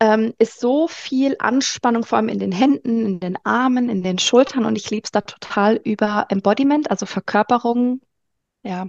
[0.00, 4.18] ähm, ist so viel Anspannung, vor allem in den Händen, in den Armen, in den
[4.18, 4.64] Schultern.
[4.64, 8.00] Und ich liebe es da total über Embodiment, also Verkörperung.
[8.62, 8.88] Ja,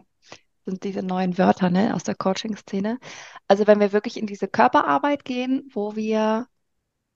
[0.65, 2.99] sind diese neuen Wörter ne, aus der Coaching-Szene.
[3.47, 6.47] Also wenn wir wirklich in diese Körperarbeit gehen, wo wir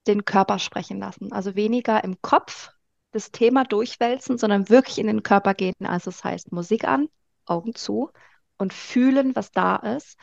[0.07, 1.31] den Körper sprechen lassen.
[1.31, 2.71] Also weniger im Kopf
[3.11, 5.75] das Thema durchwälzen, sondern wirklich in den Körper gehen.
[5.83, 7.09] Also das heißt Musik an,
[7.45, 8.09] Augen zu
[8.57, 10.17] und fühlen, was da ist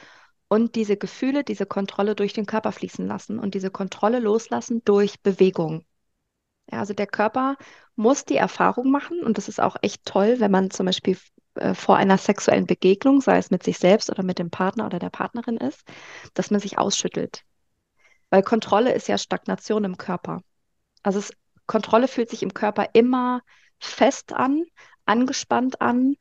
[0.48, 5.20] und diese Gefühle, diese Kontrolle durch den Körper fließen lassen und diese Kontrolle loslassen durch
[5.22, 5.84] Bewegung.
[6.70, 7.56] Ja, also der Körper
[7.96, 11.16] muss die Erfahrung machen und das ist auch echt toll, wenn man zum Beispiel
[11.54, 14.98] äh, vor einer sexuellen Begegnung, sei es mit sich selbst oder mit dem Partner oder
[14.98, 15.82] der Partnerin ist,
[16.34, 17.42] dass man sich ausschüttelt.
[18.30, 20.42] Weil Kontrolle ist ja Stagnation im Körper.
[21.02, 21.32] Also es,
[21.66, 23.40] Kontrolle fühlt sich im Körper immer
[23.78, 24.64] fest an,
[25.06, 26.16] angespannt an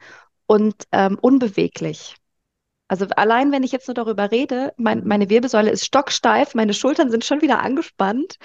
[0.46, 2.16] und ähm, unbeweglich.
[2.88, 7.12] Also allein, wenn ich jetzt nur darüber rede, mein, meine Wirbelsäule ist stocksteif, meine Schultern
[7.12, 8.38] sind schon wieder angespannt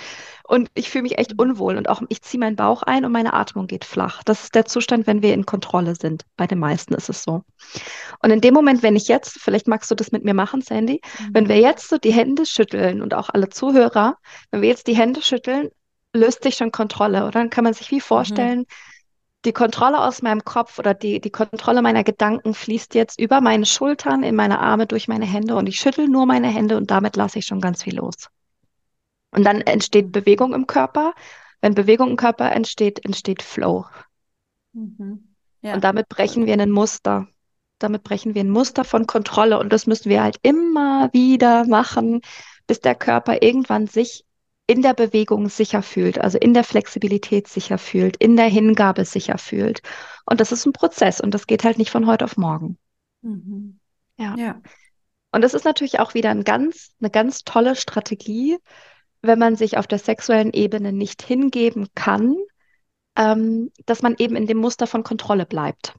[0.45, 3.35] und ich fühle mich echt unwohl und auch ich ziehe meinen Bauch ein und meine
[3.35, 4.23] Atmung geht flach.
[4.25, 6.25] Das ist der Zustand, wenn wir in Kontrolle sind.
[6.37, 7.43] Bei den meisten ist es so.
[8.21, 11.01] Und in dem Moment, wenn ich jetzt, vielleicht magst du das mit mir machen, Sandy,
[11.21, 11.35] mhm.
[11.35, 14.17] wenn wir jetzt so die Hände schütteln und auch alle Zuhörer,
[14.51, 15.71] wenn wir jetzt die Hände schütteln,
[16.13, 17.31] löst sich schon Kontrolle, oder?
[17.31, 18.01] Dann kann man sich wie mhm.
[18.01, 18.67] vorstellen, mhm
[19.45, 23.67] die Kontrolle aus meinem Kopf oder die, die Kontrolle meiner Gedanken fließt jetzt über meine
[23.67, 27.17] Schultern, in meine Arme, durch meine Hände und ich schüttel nur meine Hände und damit
[27.17, 28.29] lasse ich schon ganz viel los.
[29.33, 31.15] Und dann entsteht Bewegung im Körper.
[31.61, 33.87] Wenn Bewegung im Körper entsteht, entsteht Flow.
[34.73, 35.35] Mhm.
[35.63, 35.75] Ja.
[35.75, 37.29] Und damit brechen wir ein Muster.
[37.79, 42.21] Damit brechen wir ein Muster von Kontrolle und das müssen wir halt immer wieder machen,
[42.67, 44.25] bis der Körper irgendwann sich
[44.73, 49.37] in der Bewegung sicher fühlt, also in der Flexibilität sicher fühlt, in der Hingabe sicher
[49.37, 49.83] fühlt.
[50.25, 52.79] Und das ist ein Prozess und das geht halt nicht von heute auf morgen.
[53.21, 53.79] Mhm.
[54.17, 54.35] Ja.
[54.39, 54.63] ja.
[55.31, 58.57] Und das ist natürlich auch wieder ein ganz, eine ganz tolle Strategie,
[59.21, 62.35] wenn man sich auf der sexuellen Ebene nicht hingeben kann,
[63.15, 65.95] ähm, dass man eben in dem Muster von Kontrolle bleibt.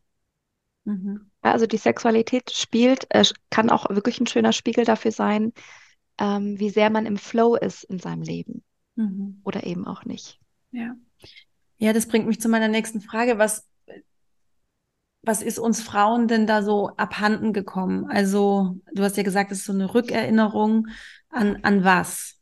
[0.86, 1.30] Mhm.
[1.46, 5.54] Ja, also die Sexualität spielt, äh, kann auch wirklich ein schöner Spiegel dafür sein,
[6.24, 8.64] ähm, wie sehr man im Flow ist in seinem Leben.
[8.96, 9.42] Mhm.
[9.44, 10.40] Oder eben auch nicht.
[10.72, 10.96] Ja.
[11.78, 13.38] Ja, das bringt mich zu meiner nächsten Frage.
[13.38, 13.68] Was
[15.26, 18.06] was ist uns Frauen denn da so abhanden gekommen?
[18.10, 20.88] Also, du hast ja gesagt, es ist so eine Rückerinnerung
[21.30, 22.36] an, an was?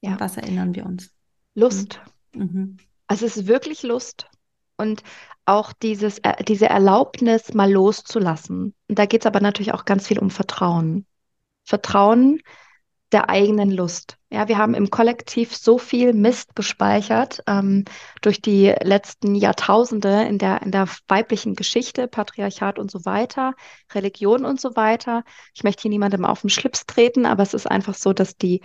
[0.00, 0.12] Ja.
[0.12, 1.10] An was erinnern wir uns?
[1.54, 2.00] Lust.
[2.34, 2.42] Mhm.
[2.42, 2.76] mhm.
[3.06, 4.28] Also es ist wirklich Lust.
[4.76, 5.02] Und
[5.44, 8.74] auch dieses, äh, diese Erlaubnis, mal loszulassen.
[8.88, 11.04] Und da geht es aber natürlich auch ganz viel um Vertrauen.
[11.64, 12.40] Vertrauen
[13.14, 14.18] der eigenen Lust.
[14.28, 17.84] Ja, wir haben im Kollektiv so viel Mist gespeichert ähm,
[18.22, 23.54] durch die letzten Jahrtausende in der, in der weiblichen Geschichte, Patriarchat und so weiter,
[23.94, 25.22] Religion und so weiter.
[25.54, 28.62] Ich möchte hier niemandem auf den Schlips treten, aber es ist einfach so, dass die,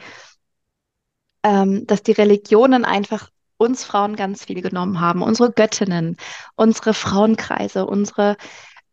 [1.43, 5.21] ähm, dass die Religionen einfach uns Frauen ganz viel genommen haben.
[5.21, 6.17] Unsere Göttinnen,
[6.55, 8.35] unsere Frauenkreise, unsere,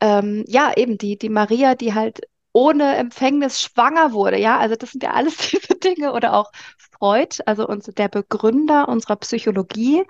[0.01, 2.21] ähm, ja, eben die, die Maria, die halt
[2.57, 4.39] ohne Empfängnis schwanger wurde.
[4.39, 6.51] Ja, also das sind ja alles diese Dinge oder auch
[6.99, 10.05] Freud, also uns, der Begründer unserer Psychologie,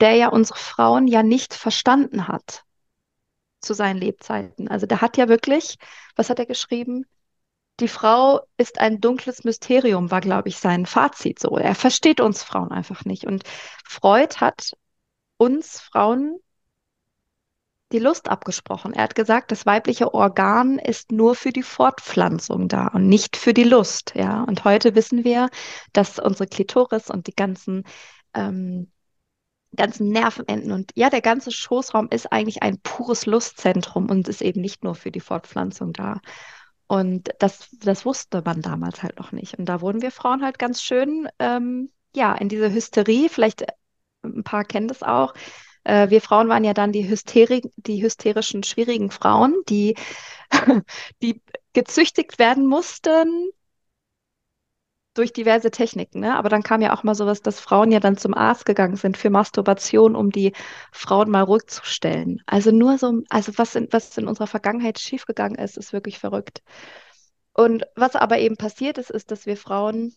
[0.00, 2.64] der ja unsere Frauen ja nicht verstanden hat
[3.60, 4.68] zu seinen Lebzeiten.
[4.68, 5.76] Also der hat ja wirklich,
[6.16, 7.04] was hat er geschrieben?
[7.80, 11.58] Die Frau ist ein dunkles Mysterium, war, glaube ich, sein Fazit so.
[11.58, 13.26] Er versteht uns Frauen einfach nicht.
[13.26, 13.42] Und
[13.84, 14.72] Freud hat
[15.36, 16.38] uns Frauen
[17.92, 18.92] die Lust abgesprochen.
[18.92, 23.54] Er hat gesagt, das weibliche Organ ist nur für die Fortpflanzung da und nicht für
[23.54, 24.12] die Lust.
[24.14, 25.48] Ja, und heute wissen wir,
[25.92, 27.84] dass unsere Klitoris und die ganzen
[28.34, 28.90] ähm,
[29.76, 34.60] ganzen Nervenenden und ja, der ganze Schoßraum ist eigentlich ein pures Lustzentrum und ist eben
[34.60, 36.20] nicht nur für die Fortpflanzung da.
[36.86, 39.58] Und das, das wusste man damals halt noch nicht.
[39.58, 43.64] Und da wurden wir Frauen halt ganz schön, ähm, ja, in diese Hysterie, vielleicht
[44.24, 45.34] ein paar kennen das auch,
[45.84, 49.96] äh, wir Frauen waren ja dann die, Hysteri die hysterischen, schwierigen Frauen, die,
[51.22, 53.50] die gezüchtigt werden mussten
[55.14, 56.20] durch diverse Techniken.
[56.20, 56.36] Ne?
[56.36, 59.16] Aber dann kam ja auch mal sowas, dass Frauen ja dann zum Arzt gegangen sind
[59.16, 60.52] für Masturbation, um die
[60.92, 62.40] Frauen mal ruhig zu stellen.
[62.46, 66.62] Also nur so, also was in, was in unserer Vergangenheit schiefgegangen ist, ist wirklich verrückt.
[67.52, 70.14] Und was aber eben passiert ist, ist, dass wir Frauen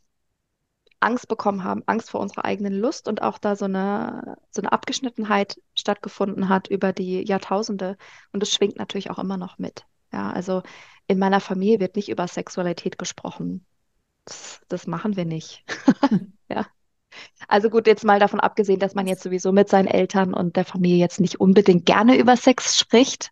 [1.03, 4.71] Angst bekommen haben, Angst vor unserer eigenen Lust und auch da so eine, so eine
[4.71, 7.97] Abgeschnittenheit stattgefunden hat über die Jahrtausende.
[8.31, 9.85] Und das schwingt natürlich auch immer noch mit.
[10.11, 10.63] Ja, also
[11.07, 13.65] in meiner Familie wird nicht über Sexualität gesprochen.
[14.25, 15.65] Das, das machen wir nicht.
[16.49, 16.65] ja.
[17.47, 20.65] Also gut, jetzt mal davon abgesehen, dass man jetzt sowieso mit seinen Eltern und der
[20.65, 23.31] Familie jetzt nicht unbedingt gerne über Sex spricht,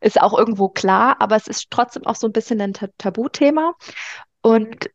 [0.00, 3.74] ist auch irgendwo klar, aber es ist trotzdem auch so ein bisschen ein Tabuthema.
[4.42, 4.90] Und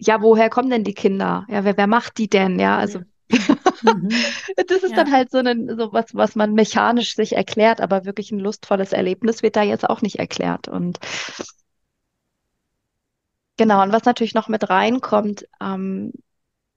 [0.00, 1.46] ja, woher kommen denn die Kinder?
[1.48, 2.58] Ja, wer, wer macht die denn?
[2.58, 3.04] Ja, also mhm.
[4.56, 4.96] das ist ja.
[4.96, 8.92] dann halt so, ein, so was, was man mechanisch sich erklärt, aber wirklich ein lustvolles
[8.92, 10.68] Erlebnis wird da jetzt auch nicht erklärt.
[10.68, 10.98] Und
[13.56, 16.12] genau, und was natürlich noch mit reinkommt ähm,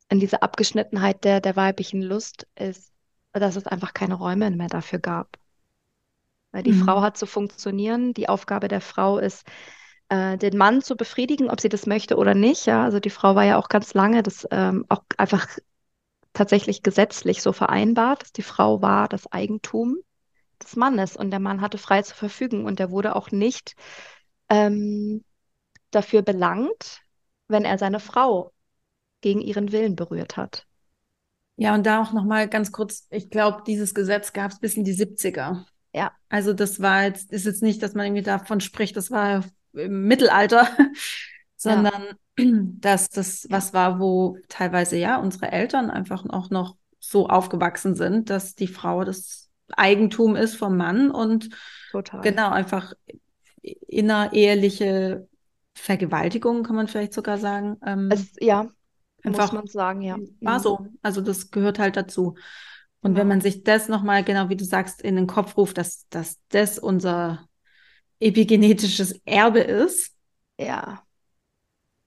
[0.10, 2.92] in diese Abgeschnittenheit der, der weiblichen Lust, ist,
[3.34, 5.38] dass es einfach keine Räume mehr dafür gab.
[6.52, 6.84] Weil die mhm.
[6.84, 9.46] Frau hat zu funktionieren, die Aufgabe der Frau ist,
[10.12, 12.66] äh, den Mann zu befriedigen, ob sie das möchte oder nicht.
[12.66, 15.48] Ja, also die Frau war ja auch ganz lange das ähm, auch einfach
[16.34, 19.98] tatsächlich gesetzlich so vereinbart, dass die Frau war das Eigentum
[20.62, 23.76] des Mannes und der Mann hatte frei zu verfügen und der wurde auch nicht
[24.50, 25.24] ähm,
[25.92, 27.04] dafür belangt,
[27.48, 28.52] wenn er seine Frau
[29.22, 30.68] gegen ihren Willen berührt hat.
[31.56, 34.84] Ja, und da auch nochmal ganz kurz, ich glaube, dieses Gesetz gab es bis in
[34.84, 35.66] die 70er.
[35.94, 36.12] Ja.
[36.28, 40.08] Also das war jetzt, ist jetzt nicht, dass man irgendwie davon spricht, das war im
[40.08, 40.68] Mittelalter,
[41.56, 42.04] sondern
[42.38, 42.46] ja.
[42.80, 48.30] dass das was war, wo teilweise ja unsere Eltern einfach auch noch so aufgewachsen sind,
[48.30, 51.50] dass die Frau das Eigentum ist vom Mann und
[51.92, 52.22] Total.
[52.22, 52.94] genau einfach
[53.62, 55.28] innereheliche
[55.74, 57.78] Vergewaltigung, kann man vielleicht sogar sagen.
[57.86, 58.68] Ähm, es, ja,
[59.24, 60.18] einfach muss man sagen, ja.
[60.42, 60.64] War mhm.
[60.64, 60.88] so.
[61.02, 62.36] Also das gehört halt dazu.
[63.02, 63.22] Und genau.
[63.22, 66.38] wenn man sich das nochmal, genau wie du sagst, in den Kopf ruft, dass, dass
[66.50, 67.48] das unser
[68.22, 70.14] epigenetisches Erbe ist.
[70.58, 71.04] Ja.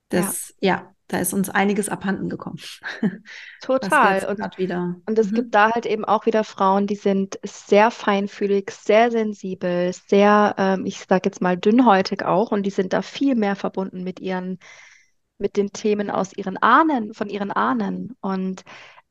[0.09, 0.77] Das, ja.
[0.77, 2.61] ja, da ist uns einiges abhanden gekommen.
[3.62, 4.24] Total.
[4.27, 4.96] Und, wieder.
[5.07, 5.35] und es mhm.
[5.35, 10.87] gibt da halt eben auch wieder Frauen, die sind sehr feinfühlig, sehr sensibel, sehr, ähm,
[10.87, 14.59] ich sage jetzt mal dünnhäutig auch, und die sind da viel mehr verbunden mit ihren,
[15.38, 18.16] mit den Themen aus ihren Ahnen, von ihren Ahnen.
[18.20, 18.62] Und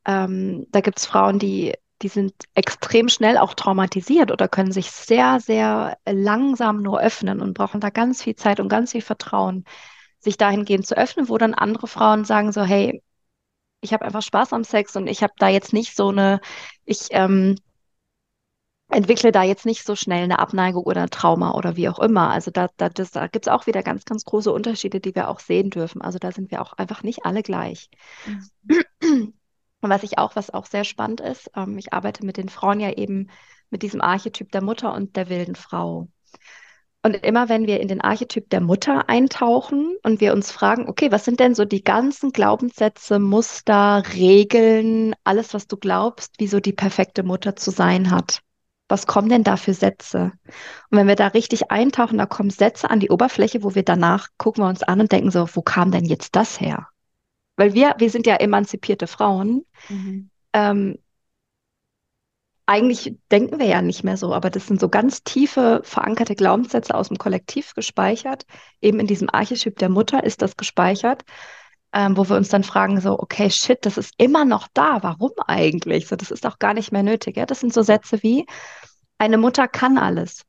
[0.06, 4.92] ähm, da gibt es Frauen, die die sind extrem schnell auch traumatisiert oder können sich
[4.92, 9.66] sehr, sehr langsam nur öffnen und brauchen da ganz viel Zeit und ganz viel Vertrauen,
[10.20, 13.02] sich dahingehend zu öffnen, wo dann andere Frauen sagen so, hey,
[13.82, 16.42] ich habe einfach Spaß am Sex und ich habe da jetzt nicht so eine,
[16.86, 17.56] ich ähm,
[18.89, 22.30] entwickle da jetzt nicht so schnell eine Abneigung oder ein Trauma oder wie auch immer.
[22.30, 25.39] Also da, da, da gibt es auch wieder ganz, ganz große Unterschiede, die wir auch
[25.39, 26.02] sehen dürfen.
[26.02, 27.89] Also da sind wir auch einfach nicht alle gleich.
[28.26, 28.84] Mhm.
[29.84, 32.80] Und was ich auch, was auch sehr spannend ist, ähm, ich arbeite mit den Frauen
[32.80, 33.30] ja eben
[33.69, 36.08] mit diesem Archetyp der Mutter und der wilden Frau.
[37.06, 41.12] Und immer wenn wir in den Archetyp der Mutter eintauchen und wir uns fragen, okay,
[41.12, 46.62] was sind denn so die ganzen Glaubenssätze, Muster, Regeln, alles, was du glaubst, wie so
[46.62, 48.39] die perfekte Mutter zu sein hat?
[48.88, 50.32] Was kommen denn da für Sätze?
[50.91, 54.30] Und wenn wir da richtig eintauchen, da kommen Sätze an die Oberfläche, wo wir danach
[54.38, 56.88] gucken wir uns an und denken so, wo kam denn jetzt das her?
[57.56, 59.66] Weil wir, wir sind ja emanzipierte Frauen.
[59.89, 60.30] Mhm.
[60.54, 60.98] Ähm,
[62.66, 66.96] eigentlich denken wir ja nicht mehr so, aber das sind so ganz tiefe, verankerte Glaubenssätze
[66.96, 68.46] aus dem Kollektiv gespeichert.
[68.82, 71.24] Eben in diesem Archetyp der Mutter ist das gespeichert,
[71.92, 75.04] ähm, wo wir uns dann fragen, so, okay, shit, das ist immer noch da.
[75.04, 76.08] Warum eigentlich?
[76.08, 77.36] So, das ist auch gar nicht mehr nötig.
[77.36, 77.46] Ja?
[77.46, 78.46] Das sind so Sätze wie,
[79.18, 80.44] eine Mutter kann alles.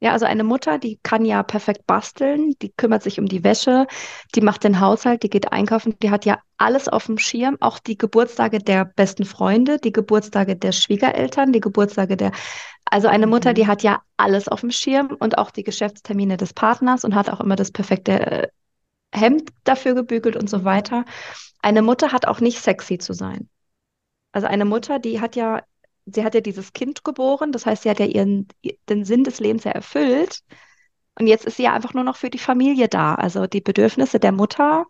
[0.00, 3.88] Ja, also eine Mutter, die kann ja perfekt basteln, die kümmert sich um die Wäsche,
[4.36, 7.80] die macht den Haushalt, die geht einkaufen, die hat ja alles auf dem Schirm, auch
[7.80, 12.30] die Geburtstage der besten Freunde, die Geburtstage der Schwiegereltern, die Geburtstage der,
[12.84, 13.68] also eine Mutter, die mhm.
[13.68, 17.40] hat ja alles auf dem Schirm und auch die Geschäftstermine des Partners und hat auch
[17.40, 18.48] immer das perfekte äh,
[19.12, 21.06] Hemd dafür gebügelt und so weiter.
[21.60, 23.48] Eine Mutter hat auch nicht sexy zu sein.
[24.30, 25.62] Also eine Mutter, die hat ja
[26.12, 28.48] sie hat ja dieses Kind geboren, das heißt, sie hat ja ihren,
[28.88, 30.40] den Sinn des Lebens ja erfüllt.
[31.18, 33.14] Und jetzt ist sie ja einfach nur noch für die Familie da.
[33.14, 34.86] Also die Bedürfnisse der Mutter,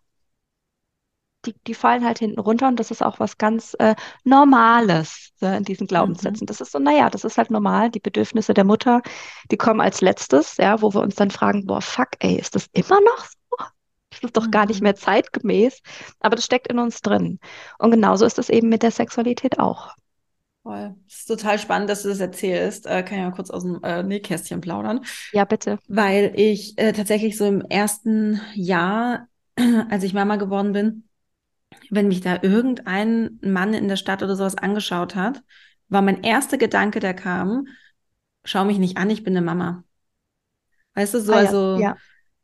[1.47, 5.57] die, die fallen halt hinten runter und das ist auch was ganz äh, Normales ne,
[5.57, 6.45] in diesen Glaubenssätzen.
[6.45, 6.47] Mhm.
[6.47, 7.91] Das ist so, naja, das ist halt normal.
[7.91, 9.03] Die Bedürfnisse der Mutter,
[9.51, 12.67] die kommen als letztes, ja, wo wir uns dann fragen, boah, fuck, ey, ist das
[12.73, 13.65] immer noch so?
[14.11, 14.51] Das ist doch mhm.
[14.51, 14.85] gar nicht mhm.
[14.85, 15.81] mehr zeitgemäß.
[16.21, 17.39] Aber das steckt in uns drin.
[17.79, 19.95] Und genauso ist es eben mit der Sexualität auch.
[20.63, 20.95] Voll.
[21.09, 22.87] Es ist total spannend, dass du das erzählst.
[22.87, 25.05] Äh, kann ich mal kurz aus dem äh, Nähkästchen plaudern.
[25.33, 25.79] Ja, bitte.
[25.89, 29.29] Weil ich äh, tatsächlich so im ersten Jahr,
[29.91, 31.09] als ich Mama geworden bin,
[31.91, 35.43] wenn mich da irgendein Mann in der Stadt oder sowas angeschaut hat,
[35.89, 37.67] war mein erster Gedanke, der kam,
[38.45, 39.85] schau mich nicht an, ich bin eine Mama.
[40.95, 41.97] Weißt du, so, ah, ja, also, ja.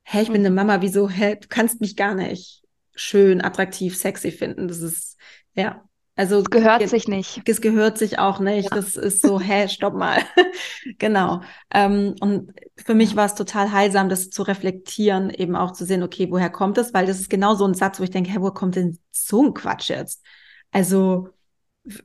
[0.05, 0.46] hä, ich bin mhm.
[0.46, 2.62] eine Mama, wieso, hä, du kannst mich gar nicht
[2.94, 4.68] schön, attraktiv, sexy finden.
[4.68, 5.18] Das ist,
[5.55, 5.85] ja,
[6.16, 7.42] also es gehört ge sich nicht.
[7.46, 8.70] Es gehört sich auch nicht.
[8.70, 8.77] Ja.
[8.77, 10.20] Das ist so, hä, stopp mal.
[10.98, 11.42] genau.
[11.72, 16.03] Ähm, und für mich war es total heilsam, das zu reflektieren, eben auch zu sehen,
[16.03, 16.94] okay, woher kommt das?
[16.94, 19.42] Weil das ist genau so ein Satz, wo ich denke, hä, woher kommt denn so
[19.42, 20.22] ein Quatsch jetzt?
[20.70, 21.31] Also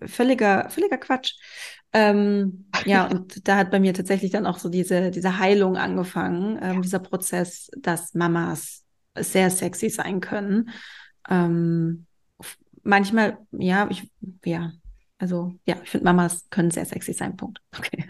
[0.06, 1.34] völliger, völliger Quatsch.
[1.93, 6.58] Ähm, ja, und da hat bei mir tatsächlich dann auch so diese, diese Heilung angefangen,
[6.62, 6.82] ähm, ja.
[6.82, 8.84] dieser Prozess, dass Mamas
[9.15, 10.69] sehr sexy sein können.
[11.30, 12.08] Ähm,
[12.89, 14.12] manchmal, ja, ich,
[14.43, 14.71] ja,
[15.17, 17.62] also ja, ich finde, Mamas können sehr sexy sein, Punkt.
[17.78, 18.06] Okay.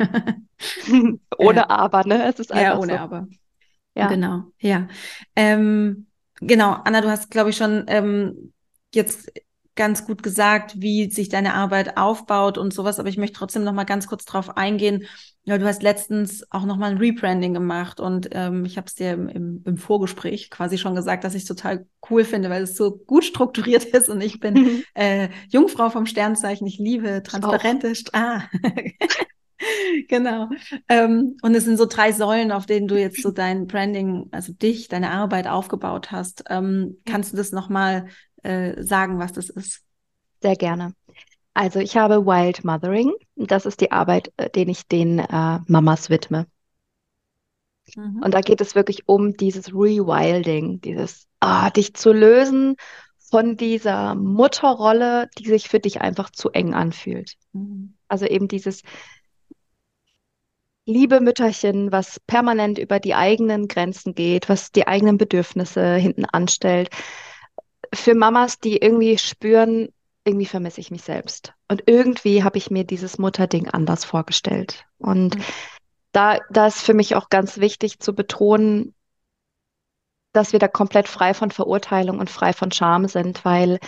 [1.37, 2.25] ohne äh, aber, ne?
[2.25, 2.99] Es ist einfach ja, ohne so.
[2.99, 3.27] aber.
[3.95, 4.07] Ja.
[4.07, 4.87] Genau, ja.
[5.35, 6.07] Ähm,
[6.39, 8.53] genau, Anna, du hast, glaube ich, schon ähm,
[8.93, 9.31] jetzt
[9.75, 13.73] ganz gut gesagt, wie sich deine Arbeit aufbaut und sowas, aber ich möchte trotzdem noch
[13.73, 15.05] mal ganz kurz drauf eingehen.
[15.49, 18.93] Ja, du hast letztens auch noch mal ein Rebranding gemacht und ähm, ich habe es
[18.93, 22.77] dir im, im, im, Vorgespräch quasi schon gesagt, dass ich total cool finde, weil es
[22.77, 26.67] so gut strukturiert ist und ich bin äh, Jungfrau vom Sternzeichen.
[26.67, 28.43] Ich liebe transparente Ah.
[30.07, 30.49] genau.
[30.87, 34.53] Ähm, und es sind so drei Säulen, auf denen du jetzt so dein Branding, also
[34.53, 36.43] dich, deine Arbeit aufgebaut hast.
[36.47, 38.05] Ähm, kannst du das nochmal
[38.43, 39.81] äh, sagen, was das ist?
[40.43, 40.93] Sehr gerne.
[41.55, 43.11] Also ich habe Wild Mothering.
[43.47, 46.45] Das ist die Arbeit, äh, den ich den äh, Mamas widme.
[47.95, 48.21] Mhm.
[48.23, 52.75] Und da geht es wirklich um dieses Rewilding, dieses ah, dich zu lösen
[53.17, 57.35] von dieser Mutterrolle, die sich für dich einfach zu eng anfühlt.
[57.53, 57.95] Mhm.
[58.07, 58.81] Also eben dieses
[60.85, 66.89] liebe Mütterchen, was permanent über die eigenen Grenzen geht, was die eigenen Bedürfnisse hinten anstellt,
[67.93, 69.89] für Mamas, die irgendwie spüren,
[70.23, 71.53] irgendwie vermisse ich mich selbst.
[71.67, 74.85] Und irgendwie habe ich mir dieses Mutterding anders vorgestellt.
[74.97, 75.43] Und mhm.
[76.11, 78.93] da, da ist für mich auch ganz wichtig zu betonen,
[80.31, 83.79] dass wir da komplett frei von Verurteilung und frei von Scham sind, weil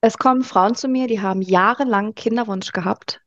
[0.00, 3.20] es kommen Frauen zu mir, die haben jahrelang Kinderwunsch gehabt,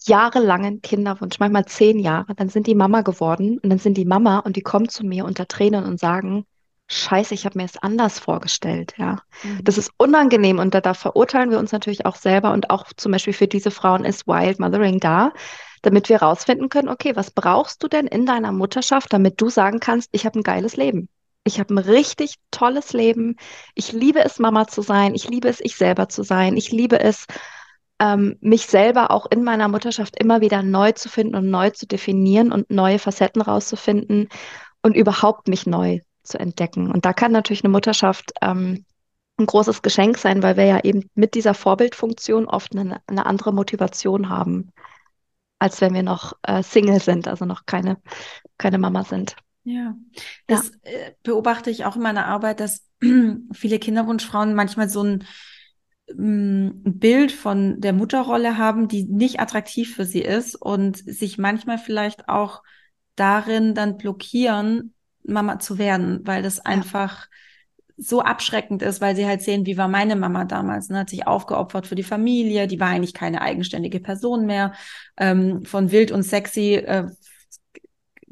[0.00, 4.40] jahrelangen Kinderwunsch, manchmal zehn Jahre, dann sind die Mama geworden und dann sind die Mama
[4.40, 6.44] und die kommen zu mir unter Tränen und sagen,
[6.90, 9.18] Scheiße, ich habe mir es anders vorgestellt, ja.
[9.42, 9.62] Mhm.
[9.62, 13.12] Das ist unangenehm und da, da verurteilen wir uns natürlich auch selber und auch zum
[13.12, 15.32] Beispiel für diese Frauen ist Wild Mothering da,
[15.82, 19.80] damit wir rausfinden können, okay, was brauchst du denn in deiner Mutterschaft, damit du sagen
[19.80, 21.10] kannst, ich habe ein geiles Leben.
[21.44, 23.36] Ich habe ein richtig tolles Leben.
[23.74, 25.14] Ich liebe es, Mama zu sein.
[25.14, 26.56] Ich liebe es, ich selber zu sein.
[26.56, 27.26] Ich liebe es,
[28.00, 31.86] ähm, mich selber auch in meiner Mutterschaft immer wieder neu zu finden und neu zu
[31.86, 34.28] definieren und neue Facetten rauszufinden
[34.82, 36.90] und überhaupt mich neu zu entdecken.
[36.90, 38.84] Und da kann natürlich eine Mutterschaft ähm,
[39.38, 43.52] ein großes Geschenk sein, weil wir ja eben mit dieser Vorbildfunktion oft eine, eine andere
[43.52, 44.72] Motivation haben,
[45.58, 47.98] als wenn wir noch äh, Single sind, also noch keine,
[48.58, 49.36] keine Mama sind.
[49.62, 49.96] Ja,
[50.46, 50.90] das ja.
[50.90, 52.86] Äh, beobachte ich auch in meiner Arbeit, dass
[53.52, 55.24] viele Kinderwunschfrauen manchmal so ein,
[56.12, 61.38] mm, ein Bild von der Mutterrolle haben, die nicht attraktiv für sie ist und sich
[61.38, 62.62] manchmal vielleicht auch
[63.14, 67.28] darin dann blockieren, Mama zu werden, weil das einfach
[67.96, 71.00] so abschreckend ist, weil sie halt sehen, wie war meine Mama damals, ne?
[71.00, 74.72] hat sich aufgeopfert für die Familie, die war eigentlich keine eigenständige Person mehr,
[75.16, 77.08] ähm, von wild und sexy äh,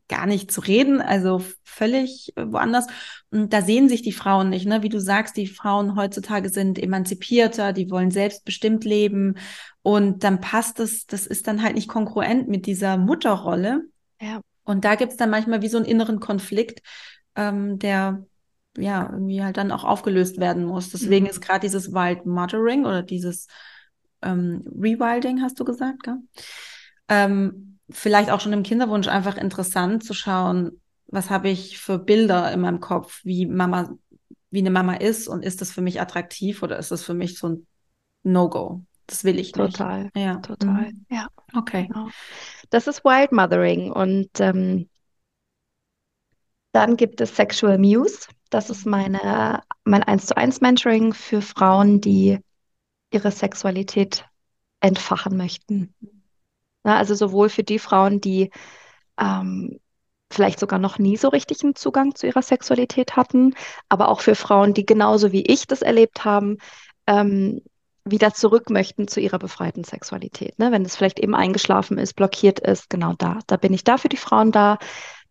[0.09, 2.87] gar nicht zu reden, also völlig woanders.
[3.31, 4.83] Und da sehen sich die Frauen nicht, ne?
[4.83, 9.35] Wie du sagst, die Frauen heutzutage sind emanzipierter, die wollen selbstbestimmt leben.
[9.83, 13.83] Und dann passt es, das ist dann halt nicht konkurrent mit dieser Mutterrolle.
[14.21, 14.41] Ja.
[14.67, 16.83] Und da gibt's dann manchmal wie so einen inneren Konflikt,
[17.35, 18.27] ähm, der
[18.77, 20.91] ja irgendwie halt dann auch aufgelöst werden muss.
[20.91, 21.31] Deswegen mhm.
[21.31, 23.47] ist gerade dieses Wild Mothering oder dieses
[24.23, 26.19] ähm, Rewilding, hast du gesagt, gell?
[27.09, 32.53] Ähm, vielleicht auch schon im Kinderwunsch einfach interessant zu schauen, was habe ich für Bilder
[32.53, 33.97] in meinem Kopf, wie Mama,
[34.51, 37.39] wie eine Mama ist und ist das für mich attraktiv oder ist das für mich
[37.39, 37.67] so ein
[38.25, 38.83] No-Go?
[39.07, 39.77] Das will ich nicht.
[39.77, 40.11] Total.
[40.15, 40.37] Ja.
[40.37, 40.93] Total.
[40.93, 41.07] Mhm.
[41.11, 41.29] Ja.
[41.55, 41.87] Okay.
[41.87, 42.09] Genau.
[42.71, 44.89] Das ist Wild Mothering und ähm,
[46.73, 48.29] dann gibt es Sexual Muse.
[48.51, 52.39] Das ist meine, mein 1 zu 1 Mentoring für Frauen, die
[53.11, 54.25] ihre Sexualität
[54.81, 55.95] entfachen möchten.
[56.85, 58.51] Na, also sowohl für die Frauen, die
[59.19, 59.81] ähm,
[60.31, 63.55] vielleicht sogar noch nie so richtig einen Zugang zu ihrer Sexualität hatten,
[63.89, 66.59] aber auch für Frauen, die genauso wie ich das erlebt haben,
[67.07, 67.63] ähm,
[68.07, 70.59] wieder zurück möchten zu ihrer befreiten Sexualität.
[70.59, 70.73] Ne?
[70.73, 73.41] Wenn es vielleicht eben eingeschlafen ist, blockiert ist, genau da.
[73.47, 74.79] Da bin ich da für die Frauen da.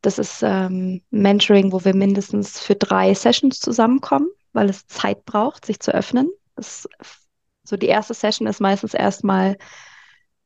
[0.02, 5.66] Das ist ähm, Mentoring, wo wir mindestens für drei Sessions zusammenkommen, weil es Zeit braucht,
[5.66, 6.30] sich zu öffnen.
[6.56, 6.88] Das,
[7.64, 9.58] so die erste Session ist meistens erstmal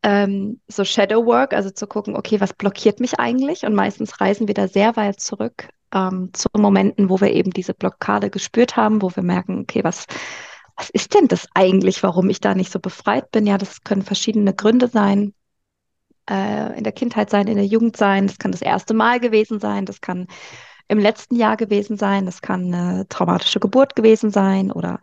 [0.03, 3.63] ähm, so Shadow Work, also zu gucken, okay, was blockiert mich eigentlich?
[3.63, 7.73] Und meistens reisen wir da sehr weit zurück ähm, zu Momenten, wo wir eben diese
[7.73, 10.05] Blockade gespürt haben, wo wir merken, okay, was,
[10.79, 13.45] was ist denn das eigentlich, warum ich da nicht so befreit bin?
[13.45, 15.33] Ja, das können verschiedene Gründe sein.
[16.29, 19.59] Äh, in der Kindheit sein, in der Jugend sein, das kann das erste Mal gewesen
[19.59, 20.27] sein, das kann
[20.87, 24.99] im letzten Jahr gewesen sein, das kann eine traumatische Geburt gewesen sein oder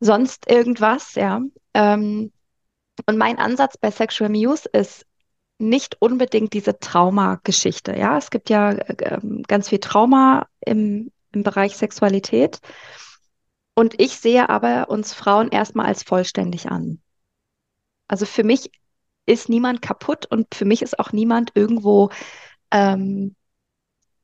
[0.00, 1.40] sonst irgendwas, ja.
[1.74, 2.32] Ähm,
[3.06, 5.06] und mein Ansatz bei Sexual Muse ist
[5.58, 7.96] nicht unbedingt diese Traumageschichte.
[7.96, 12.60] Ja, es gibt ja äh, ganz viel Trauma im, im Bereich Sexualität.
[13.74, 17.00] Und ich sehe aber uns Frauen erstmal als vollständig an.
[18.06, 18.70] Also für mich
[19.24, 22.10] ist niemand kaputt und für mich ist auch niemand irgendwo
[22.70, 23.34] ähm,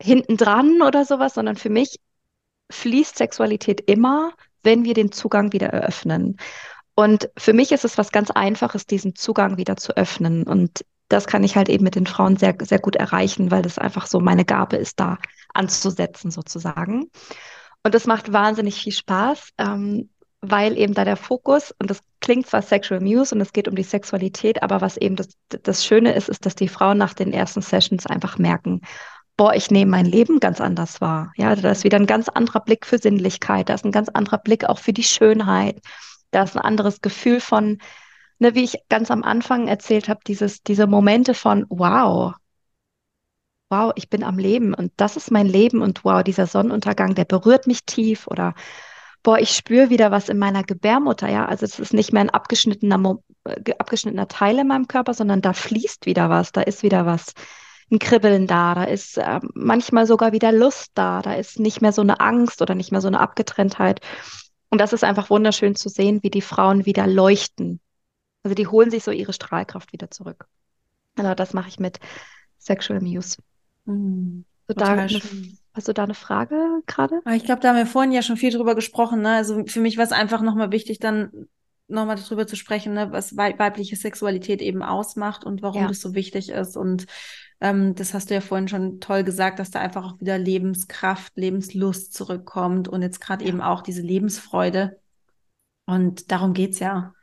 [0.00, 1.98] hinten dran oder sowas, sondern für mich
[2.70, 4.32] fließt Sexualität immer,
[4.62, 6.36] wenn wir den Zugang wieder eröffnen.
[6.94, 10.42] Und für mich ist es was ganz Einfaches, diesen Zugang wieder zu öffnen.
[10.42, 13.78] Und das kann ich halt eben mit den Frauen sehr, sehr gut erreichen, weil das
[13.78, 15.18] einfach so meine Gabe ist, da
[15.54, 17.10] anzusetzen sozusagen.
[17.88, 20.10] Und das macht wahnsinnig viel Spaß, ähm,
[20.40, 23.74] weil eben da der Fokus, und das klingt zwar Sexual Muse und es geht um
[23.74, 27.32] die Sexualität, aber was eben das, das Schöne ist, ist, dass die Frauen nach den
[27.32, 28.82] ersten Sessions einfach merken,
[29.36, 31.32] boah, ich nehme mein Leben ganz anders wahr.
[31.36, 34.38] Ja, da ist wieder ein ganz anderer Blick für Sinnlichkeit, da ist ein ganz anderer
[34.38, 35.80] Blick auch für die Schönheit
[36.30, 37.78] da ist ein anderes Gefühl von,
[38.38, 42.34] ne, wie ich ganz am Anfang erzählt habe, dieses, diese Momente von, wow,
[43.70, 47.24] wow, ich bin am Leben und das ist mein Leben und wow, dieser Sonnenuntergang, der
[47.24, 48.54] berührt mich tief oder
[49.22, 52.30] boah, ich spüre wieder was in meiner Gebärmutter, ja, also es ist nicht mehr ein
[52.30, 57.04] abgeschnittener, äh, abgeschnittener Teil in meinem Körper, sondern da fließt wieder was, da ist wieder
[57.06, 57.34] was,
[57.90, 61.92] ein Kribbeln da, da ist äh, manchmal sogar wieder Lust da, da ist nicht mehr
[61.92, 64.00] so eine Angst oder nicht mehr so eine Abgetrenntheit.
[64.70, 67.80] Und das ist einfach wunderschön zu sehen, wie die Frauen wieder leuchten.
[68.42, 70.46] Also die holen sich so ihre Strahlkraft wieder zurück.
[71.16, 71.98] Genau, das mache ich mit
[72.58, 73.38] Sexual Muse.
[73.88, 75.08] Mhm, so da eine,
[75.74, 77.20] hast du da eine Frage gerade?
[77.24, 79.22] Ah, ich glaube, da haben wir vorhin ja schon viel drüber gesprochen.
[79.22, 79.30] Ne?
[79.30, 81.48] Also für mich war es einfach nochmal wichtig, dann
[81.88, 85.88] nochmal darüber zu sprechen, ne, was weibliche Sexualität eben ausmacht und warum ja.
[85.88, 86.76] das so wichtig ist.
[86.76, 87.06] Und
[87.60, 91.32] ähm, das hast du ja vorhin schon toll gesagt, dass da einfach auch wieder Lebenskraft,
[91.36, 93.48] Lebenslust zurückkommt und jetzt gerade ja.
[93.48, 95.00] eben auch diese Lebensfreude.
[95.86, 97.14] Und darum geht's ja.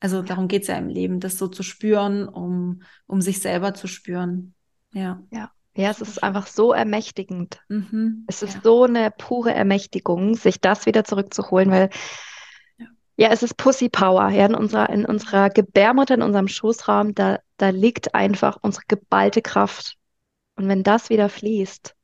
[0.00, 3.86] Also darum geht's ja im Leben, das so zu spüren, um, um sich selber zu
[3.86, 4.54] spüren.
[4.92, 5.22] Ja.
[5.30, 5.52] Ja.
[5.74, 7.60] Ja, es ist einfach so ermächtigend.
[7.68, 8.60] Mhm, es ist ja.
[8.62, 11.90] so eine pure Ermächtigung, sich das wieder zurückzuholen, weil
[13.16, 14.30] ja, es ist Pussy Power.
[14.30, 19.42] Ja, in unserer, in unserer Gebärmutter, in unserem Schoßraum, da, da liegt einfach unsere geballte
[19.42, 19.96] Kraft.
[20.56, 21.94] Und wenn das wieder fließt,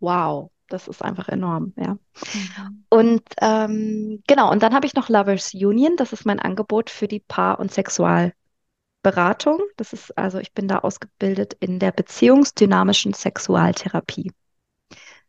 [0.00, 1.98] wow, Das ist einfach enorm, ja.
[2.34, 2.84] Mhm.
[2.88, 5.96] Und ähm, genau, und dann habe ich noch Lovers Union.
[5.96, 7.70] Das ist mein Angebot für die Paar- und
[9.02, 9.60] Sexualberatung.
[9.76, 14.32] Das ist also, ich bin da ausgebildet in der beziehungsdynamischen Sexualtherapie.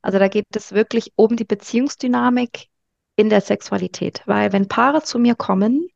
[0.01, 2.67] Also da geht es wirklich um die Beziehungsdynamik
[3.15, 5.88] in der Sexualität, weil wenn Paare zu mir kommen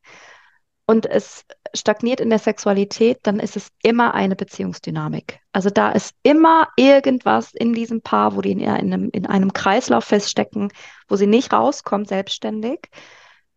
[0.86, 5.40] und es stagniert in der Sexualität, dann ist es immer eine Beziehungsdynamik.
[5.52, 10.06] Also da ist immer irgendwas in diesem Paar, wo die in einem, in einem Kreislauf
[10.06, 10.72] feststecken,
[11.10, 12.88] wo sie nicht rauskommen selbstständig,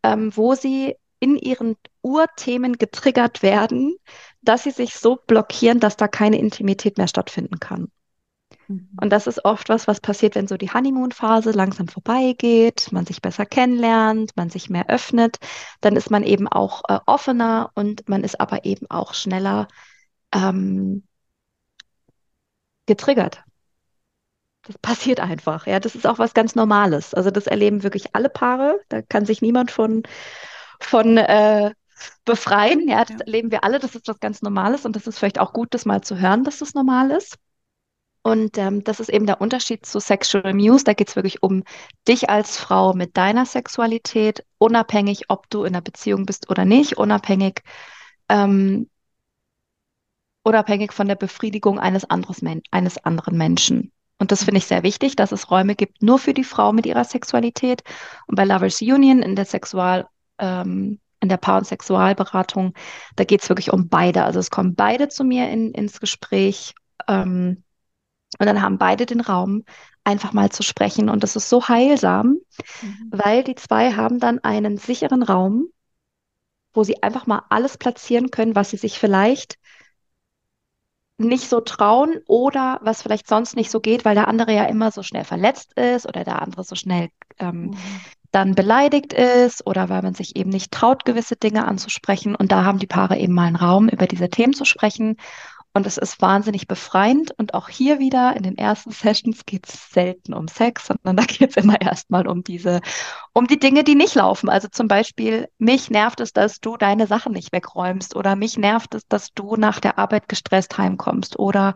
[0.03, 3.97] ähm, wo sie in ihren Urthemen getriggert werden,
[4.43, 7.91] dass sie sich so blockieren, dass da keine Intimität mehr stattfinden kann.
[8.69, 8.89] Mhm.
[9.01, 13.21] Und das ist oft was, was passiert, wenn so die Honeymoon-Phase langsam vorbeigeht, man sich
[13.21, 15.37] besser kennenlernt, man sich mehr öffnet,
[15.81, 19.69] dann ist man eben auch äh, offener und man ist aber eben auch schneller
[20.35, 21.05] ähm,
[22.87, 23.45] getriggert.
[24.63, 25.81] Das passiert einfach, ja.
[25.81, 27.15] Das ist auch was ganz Normales.
[27.15, 28.79] Also das erleben wirklich alle Paare.
[28.89, 30.03] Da kann sich niemand von,
[30.81, 31.73] von äh,
[32.25, 32.89] befreien.
[32.89, 33.25] Ja, das ja.
[33.27, 33.79] erleben wir alle.
[33.79, 36.45] Das ist was ganz Normales und das ist vielleicht auch gut, das mal zu hören,
[36.45, 37.39] dass das normal ist.
[38.23, 40.85] Und ähm, das ist eben der Unterschied zu Sexual Muse.
[40.85, 41.65] Da geht es wirklich um
[42.07, 46.99] dich als Frau mit deiner Sexualität, unabhängig, ob du in einer Beziehung bist oder nicht,
[46.99, 47.63] unabhängig,
[48.29, 48.91] ähm,
[50.43, 52.07] unabhängig von der Befriedigung eines,
[52.43, 53.91] Men eines anderen Menschen.
[54.19, 56.85] Und das finde ich sehr wichtig, dass es Räume gibt nur für die Frau mit
[56.85, 57.83] ihrer Sexualität.
[58.27, 60.07] Und bei Lovers Union in der Sexual,
[60.41, 62.75] ähm, in der Paar- und Sexualberatung,
[63.17, 64.25] da geht es wirklich um beide.
[64.25, 66.75] Also es kommen beide zu mir in, ins Gespräch.
[67.07, 67.63] Ähm,
[68.39, 69.65] und dann haben beide den Raum,
[70.05, 71.09] einfach mal zu sprechen.
[71.09, 72.39] Und das ist so heilsam,
[72.81, 73.11] mhm.
[73.11, 75.67] weil die zwei haben dann einen sicheren Raum,
[76.73, 79.59] wo sie einfach mal alles platzieren können, was sie sich vielleicht
[81.19, 84.91] nicht so trauen oder was vielleicht sonst nicht so geht, weil der andere ja immer
[84.91, 87.77] so schnell verletzt ist oder der andere so schnell ähm, mhm.
[88.31, 92.35] Dann beleidigt ist oder weil man sich eben nicht traut, gewisse Dinge anzusprechen.
[92.35, 95.17] Und da haben die Paare eben mal einen Raum, über diese Themen zu sprechen.
[95.73, 97.33] Und es ist wahnsinnig befreiend.
[97.39, 101.25] Und auch hier wieder in den ersten Sessions geht es selten um Sex, sondern da
[101.25, 102.81] geht es immer erstmal um diese,
[103.33, 104.49] um die Dinge, die nicht laufen.
[104.49, 108.95] Also zum Beispiel, mich nervt es, dass du deine Sachen nicht wegräumst oder mich nervt
[108.95, 111.75] es, dass du nach der Arbeit gestresst heimkommst oder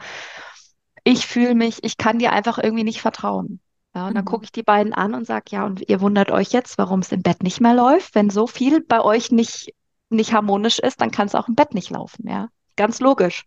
[1.05, 3.61] ich fühle mich, ich kann dir einfach irgendwie nicht vertrauen.
[3.95, 4.15] Ja, und mhm.
[4.17, 7.01] dann gucke ich die beiden an und sage, ja, und ihr wundert euch jetzt, warum
[7.01, 8.15] es im Bett nicht mehr läuft.
[8.15, 9.73] Wenn so viel bei euch nicht,
[10.11, 12.49] nicht harmonisch ist, dann kann es auch im Bett nicht laufen, ja.
[12.77, 13.45] Ganz logisch.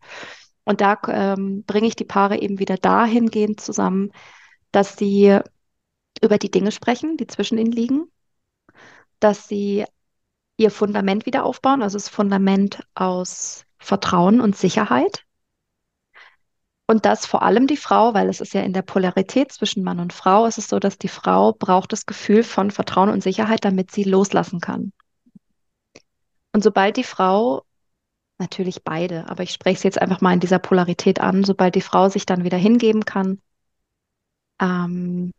[0.63, 4.11] Und da ähm, bringe ich die Paare eben wieder dahingehend zusammen,
[4.71, 5.39] dass sie
[6.21, 8.11] über die Dinge sprechen, die zwischen ihnen liegen,
[9.19, 9.85] dass sie
[10.57, 15.23] ihr Fundament wieder aufbauen, also das Fundament aus Vertrauen und Sicherheit.
[16.87, 19.99] Und das vor allem die Frau, weil es ist ja in der Polarität zwischen Mann
[19.99, 23.65] und Frau, ist es so, dass die Frau braucht das Gefühl von Vertrauen und Sicherheit,
[23.65, 24.93] damit sie loslassen kann.
[26.53, 27.63] Und sobald die Frau
[28.39, 31.81] Natürlich beide, aber ich spreche es jetzt einfach mal in dieser Polarität an, sobald die
[31.81, 33.41] Frau sich dann wieder hingeben kann.
[34.61, 35.31] Ähm,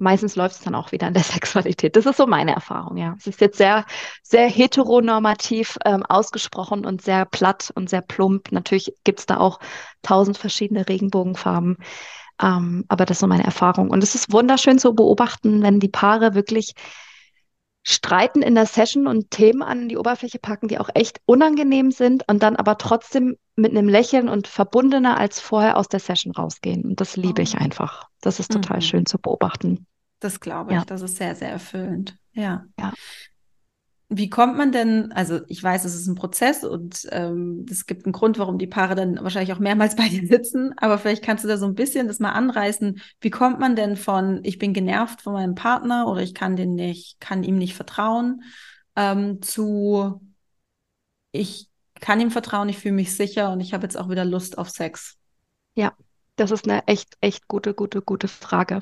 [0.00, 1.96] meistens läuft es dann auch wieder in der Sexualität.
[1.96, 3.14] Das ist so meine Erfahrung, ja.
[3.18, 3.84] Es ist jetzt sehr,
[4.22, 8.52] sehr heteronormativ ähm, ausgesprochen und sehr platt und sehr plump.
[8.52, 9.60] Natürlich gibt es da auch
[10.02, 11.76] tausend verschiedene Regenbogenfarben.
[12.42, 13.90] Ähm, aber das ist so meine Erfahrung.
[13.90, 16.74] Und es ist wunderschön zu beobachten, wenn die Paare wirklich
[17.82, 22.24] streiten in der Session und Themen an die Oberfläche packen, die auch echt unangenehm sind
[22.28, 26.84] und dann aber trotzdem mit einem Lächeln und verbundener als vorher aus der Session rausgehen.
[26.84, 27.58] Und das liebe ich oh.
[27.58, 28.08] einfach.
[28.20, 28.82] Das ist total mhm.
[28.82, 29.86] schön zu beobachten.
[30.20, 30.78] Das glaube ich.
[30.78, 30.84] Ja.
[30.84, 32.16] Das ist sehr, sehr erfüllend.
[32.32, 32.64] Ja.
[32.78, 32.92] ja.
[34.12, 38.06] Wie kommt man denn, also ich weiß, es ist ein Prozess und ähm, es gibt
[38.06, 41.44] einen Grund, warum die Paare dann wahrscheinlich auch mehrmals bei dir sitzen, aber vielleicht kannst
[41.44, 43.00] du da so ein bisschen das mal anreißen.
[43.20, 46.74] Wie kommt man denn von, ich bin genervt von meinem Partner oder ich kann den
[46.74, 48.42] nicht, kann ihm nicht vertrauen,
[48.96, 50.20] ähm, zu,
[51.30, 51.68] ich
[52.00, 54.70] kann ihm vertrauen, ich fühle mich sicher und ich habe jetzt auch wieder Lust auf
[54.70, 55.18] Sex?
[55.76, 55.94] Ja,
[56.34, 58.80] das ist eine echt, echt gute, gute, gute Frage.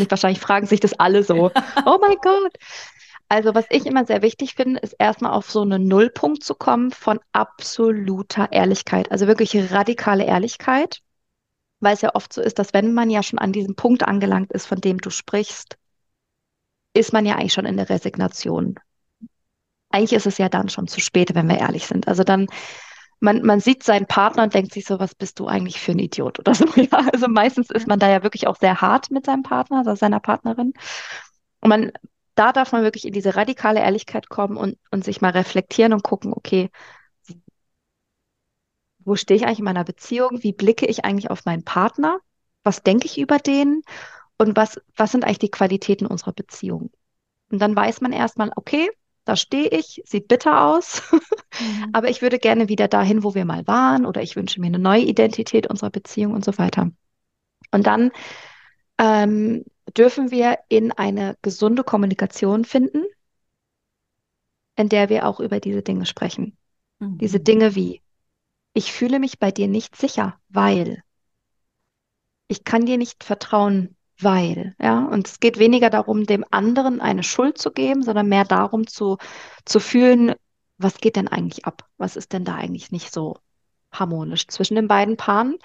[0.00, 1.50] Und wahrscheinlich fragen sich das alle so.
[1.86, 2.56] oh mein Gott.
[3.28, 6.92] Also was ich immer sehr wichtig finde, ist erstmal auf so einen Nullpunkt zu kommen
[6.92, 9.10] von absoluter Ehrlichkeit.
[9.10, 11.00] Also wirklich radikale Ehrlichkeit,
[11.80, 14.52] weil es ja oft so ist, dass wenn man ja schon an diesem Punkt angelangt
[14.52, 15.76] ist, von dem du sprichst,
[16.94, 18.76] ist man ja eigentlich schon in der Resignation.
[19.90, 22.06] Eigentlich ist es ja dann schon zu spät, wenn wir ehrlich sind.
[22.08, 22.46] Also dann,
[23.20, 25.98] man, man sieht seinen Partner und denkt sich so, was bist du eigentlich für ein
[25.98, 26.66] Idiot oder so.
[26.76, 29.96] Ja, also meistens ist man da ja wirklich auch sehr hart mit seinem Partner oder
[29.96, 30.72] seiner Partnerin.
[31.60, 31.92] Und man,
[32.34, 36.02] da darf man wirklich in diese radikale Ehrlichkeit kommen und, und sich mal reflektieren und
[36.02, 36.70] gucken, okay,
[38.98, 40.42] wo stehe ich eigentlich in meiner Beziehung?
[40.42, 42.20] Wie blicke ich eigentlich auf meinen Partner?
[42.66, 43.82] was denke ich über den
[44.38, 46.90] und was, was sind eigentlich die Qualitäten unserer Beziehung.
[47.50, 48.90] Und dann weiß man erstmal, okay,
[49.26, 51.02] da stehe ich, sieht bitter aus,
[51.60, 51.90] mhm.
[51.92, 54.78] aber ich würde gerne wieder dahin, wo wir mal waren, oder ich wünsche mir eine
[54.78, 56.90] neue Identität unserer Beziehung und so weiter.
[57.72, 58.12] Und dann
[58.98, 59.64] ähm,
[59.98, 63.04] dürfen wir in eine gesunde Kommunikation finden,
[64.76, 66.56] in der wir auch über diese Dinge sprechen.
[67.00, 67.18] Mhm.
[67.18, 68.02] Diese Dinge wie,
[68.74, 71.02] ich fühle mich bei dir nicht sicher, weil
[72.46, 75.04] ich kann dir nicht vertrauen, weil, ja.
[75.04, 79.18] Und es geht weniger darum, dem anderen eine Schuld zu geben, sondern mehr darum zu,
[79.64, 80.34] zu fühlen,
[80.78, 81.86] was geht denn eigentlich ab?
[81.98, 83.36] Was ist denn da eigentlich nicht so
[83.92, 85.56] harmonisch zwischen den beiden Paaren?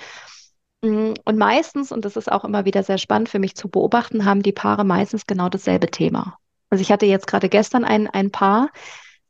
[0.82, 4.26] Mm, und meistens, und das ist auch immer wieder sehr spannend für mich zu beobachten,
[4.26, 6.38] haben die Paare meistens genau dasselbe Thema.
[6.70, 8.70] Also ich hatte jetzt gerade gestern ein, ein Paar,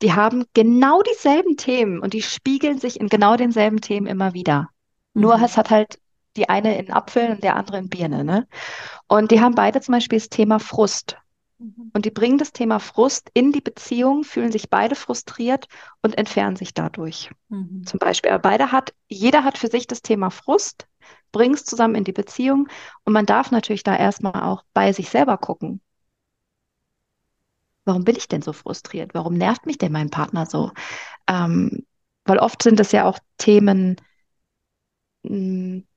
[0.02, 4.70] die haben genau dieselben Themen und die spiegeln sich in genau denselben Themen immer wieder.
[5.14, 5.22] Mhm.
[5.22, 6.00] Nur es hat halt
[6.38, 8.24] die eine in Apfel und der andere in Birne.
[8.24, 8.48] Ne?
[9.08, 11.18] Und die haben beide zum Beispiel das Thema Frust.
[11.60, 11.92] Mhm.
[11.94, 15.68] Und die bringen das Thema Frust in die Beziehung, fühlen sich beide frustriert
[16.02, 17.32] und entfernen sich dadurch.
[17.50, 17.86] Mhm.
[17.86, 18.32] Zum Beispiel.
[18.32, 20.88] Aber beide hat, jeder hat für sich das Thema Frust,
[21.32, 22.68] bringt es zusammen in die Beziehung
[23.04, 25.82] und man darf natürlich da erstmal auch bei sich selber gucken.
[27.86, 29.14] Warum bin ich denn so frustriert?
[29.14, 30.72] Warum nervt mich denn mein Partner so?
[31.28, 31.86] Ähm,
[32.26, 33.96] weil oft sind es ja auch Themen,
[35.24, 35.88] mh, hm,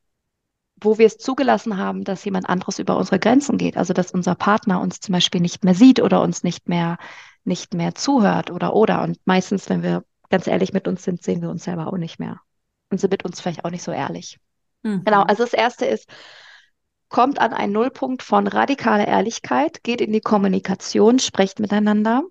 [0.85, 3.77] wo wir es zugelassen haben, dass jemand anderes über unsere Grenzen geht.
[3.77, 6.99] Also dass unser Partner uns zum Beispiel nicht mehr sieht oder uns nicht mehr,
[7.45, 9.03] nicht mehr zuhört oder oder.
[9.03, 12.19] Und meistens, wenn wir ganz ehrlich mit uns sind, sehen wir uns selber auch nicht
[12.19, 12.41] mehr.
[12.91, 14.39] Und sind mit uns vielleicht auch nicht so ehrlich.
[14.83, 15.05] Mhm.
[15.05, 16.09] Genau, also das erste ist,
[17.09, 22.23] kommt an einen Nullpunkt von radikaler Ehrlichkeit, geht in die Kommunikation, sprecht miteinander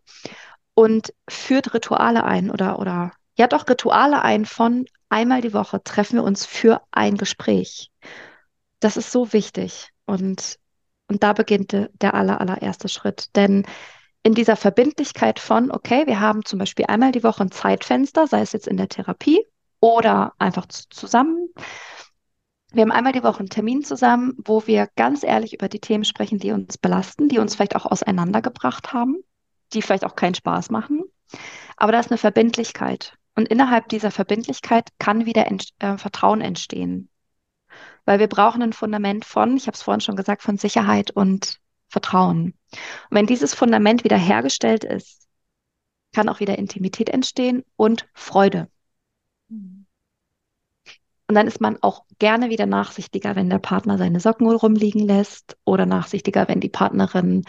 [0.73, 6.17] und führt Rituale ein oder, oder ja doch Rituale ein von einmal die Woche treffen
[6.17, 7.91] wir uns für ein Gespräch.
[8.83, 9.91] Das ist so wichtig.
[10.05, 10.59] Und,
[11.07, 13.33] und da beginnt de, der aller, allererste Schritt.
[13.37, 13.65] Denn
[14.23, 18.41] in dieser Verbindlichkeit von, okay, wir haben zum Beispiel einmal die Woche ein Zeitfenster, sei
[18.41, 19.45] es jetzt in der Therapie
[19.79, 21.47] oder einfach zu, zusammen.
[22.73, 26.03] Wir haben einmal die Woche einen Termin zusammen, wo wir ganz ehrlich über die Themen
[26.03, 29.15] sprechen, die uns belasten, die uns vielleicht auch auseinandergebracht haben,
[29.71, 31.03] die vielleicht auch keinen Spaß machen.
[31.77, 33.13] Aber da ist eine Verbindlichkeit.
[33.35, 37.09] Und innerhalb dieser Verbindlichkeit kann wieder ent äh, Vertrauen entstehen
[38.05, 41.59] weil wir brauchen ein Fundament von, ich habe es vorhin schon gesagt, von Sicherheit und
[41.87, 42.53] Vertrauen.
[42.71, 45.27] Und wenn dieses Fundament wieder hergestellt ist,
[46.13, 48.67] kann auch wieder Intimität entstehen und Freude.
[51.27, 55.57] Und dann ist man auch gerne wieder nachsichtiger, wenn der Partner seine Socken rumliegen lässt
[55.63, 57.43] oder nachsichtiger, wenn die Partnerin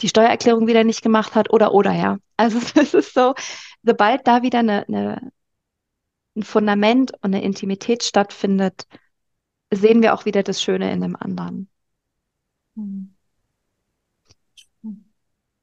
[0.00, 2.18] die Steuererklärung wieder nicht gemacht hat oder oder ja.
[2.36, 3.34] Also es ist so,
[3.82, 5.32] sobald da wieder eine, eine,
[6.36, 8.86] ein Fundament und eine Intimität stattfindet,
[9.72, 11.68] sehen wir auch wieder das Schöne in dem anderen.
[12.74, 13.14] Mhm.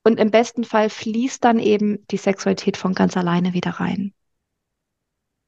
[0.06, 4.14] Und im besten Fall fließt dann eben die Sexualität von ganz alleine wieder rein.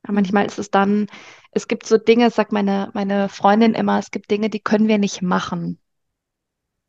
[0.04, 1.06] Ja, manchmal ist es dann,
[1.52, 4.98] es gibt so Dinge, sagt meine, meine Freundin immer, es gibt Dinge, die können wir
[4.98, 5.80] nicht machen.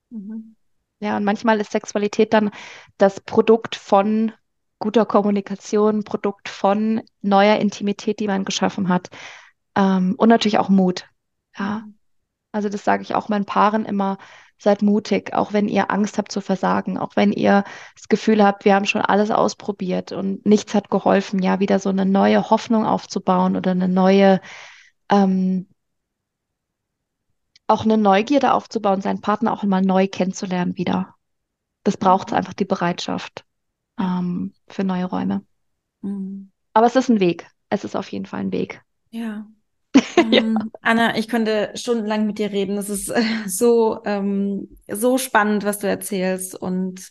[0.09, 0.57] Mhm.
[1.01, 2.51] Ja, und manchmal ist Sexualität dann
[2.97, 4.33] das Produkt von
[4.79, 9.11] guter Kommunikation, Produkt von neuer Intimität, die man geschaffen hat.
[9.75, 11.07] Ähm, und natürlich auch Mut.
[11.59, 11.85] Ja.
[12.53, 14.19] Also das sage ich auch meinen Paaren immer,
[14.59, 18.65] seid mutig, auch wenn ihr Angst habt zu versagen, auch wenn ihr das Gefühl habt,
[18.65, 22.85] wir haben schon alles ausprobiert und nichts hat geholfen, ja, wieder so eine neue Hoffnung
[22.85, 24.41] aufzubauen oder eine neue,
[25.11, 25.69] ähm,
[27.67, 31.15] auch eine Neugierde aufzubauen, seinen Partner auch mal neu kennenzulernen wieder.
[31.85, 33.45] Das braucht einfach die Bereitschaft
[33.99, 35.45] ähm, für neue Räume.
[36.01, 36.51] Mhm.
[36.73, 37.49] Aber es ist ein Weg.
[37.71, 38.83] Es ist auf jeden Fall ein Weg.
[39.11, 39.47] Ja.
[40.30, 40.41] ja.
[40.41, 42.76] Ähm, Anna, ich könnte stundenlang mit dir reden.
[42.76, 46.55] Es ist äh, so, ähm, so spannend, was du erzählst.
[46.55, 47.09] Und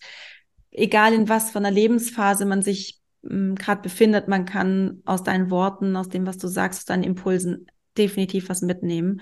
[0.72, 5.50] egal in was von einer Lebensphase man sich ähm, gerade befindet, man kann aus deinen
[5.50, 7.68] Worten, aus dem, was du sagst, aus deinen Impulsen
[7.98, 9.22] definitiv was mitnehmen.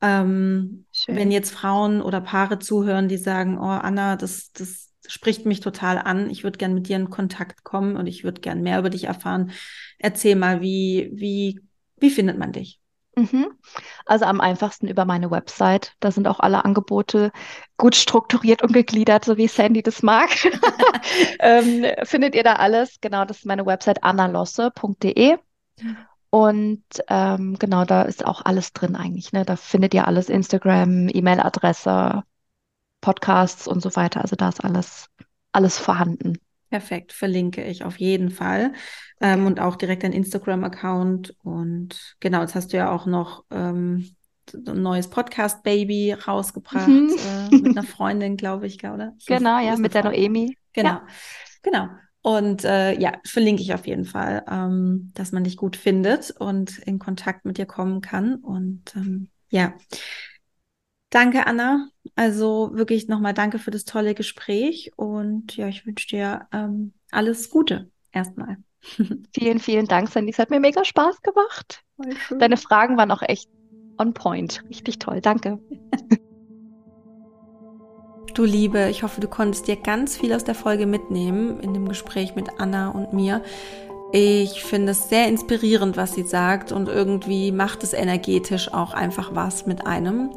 [0.00, 5.60] Ähm, wenn jetzt Frauen oder Paare zuhören, die sagen, oh Anna, das, das spricht mich
[5.60, 8.78] total an, ich würde gern mit dir in Kontakt kommen und ich würde gern mehr
[8.78, 9.52] über dich erfahren.
[9.98, 11.60] Erzähl mal, wie, wie,
[11.98, 12.80] wie findet man dich?
[13.16, 13.46] Mhm.
[14.04, 15.94] Also am einfachsten über meine Website.
[16.00, 17.32] Da sind auch alle Angebote
[17.78, 20.28] gut strukturiert und gegliedert, so wie Sandy das mag.
[21.40, 22.98] ähm, findet ihr da alles?
[23.00, 25.38] Genau, das ist meine Website annalosse.de.
[26.28, 29.32] Und ähm, genau, da ist auch alles drin eigentlich.
[29.32, 29.46] Ne?
[29.46, 32.22] Da findet ihr alles, Instagram, E-Mail-Adresse,
[33.00, 34.20] Podcasts und so weiter.
[34.20, 35.08] Also da ist alles,
[35.52, 36.38] alles vorhanden.
[36.70, 38.72] Perfekt, verlinke ich auf jeden Fall.
[39.20, 41.36] Ähm, und auch direkt ein Instagram-Account.
[41.42, 44.16] Und genau, jetzt hast du ja auch noch ähm,
[44.54, 47.14] ein neues Podcast-Baby rausgebracht mhm.
[47.50, 49.14] äh, mit einer Freundin, glaube ich, oder?
[49.18, 50.56] Ich genau, ja, mit der Noemi.
[50.72, 51.06] Genau, ja.
[51.62, 51.88] genau.
[52.22, 56.78] Und äh, ja, verlinke ich auf jeden Fall, ähm, dass man dich gut findet und
[56.78, 58.34] in Kontakt mit dir kommen kann.
[58.34, 59.74] Und ähm, ja,
[61.16, 61.88] danke, Anna.
[62.14, 64.92] Also wirklich nochmal danke für das tolle Gespräch.
[64.96, 68.58] Und ja, ich wünsche dir ähm, alles Gute erstmal.
[69.34, 70.30] Vielen, vielen Dank, Sandy.
[70.30, 71.82] Es hat mir mega Spaß gemacht.
[72.38, 73.48] Deine Fragen waren auch echt
[73.98, 74.62] on point.
[74.68, 75.20] Richtig toll.
[75.20, 75.58] Danke.
[78.34, 81.88] Du Liebe, ich hoffe, du konntest dir ganz viel aus der Folge mitnehmen in dem
[81.88, 83.42] Gespräch mit Anna und mir.
[84.12, 89.34] Ich finde es sehr inspirierend, was sie sagt und irgendwie macht es energetisch auch einfach
[89.34, 90.32] was mit einem.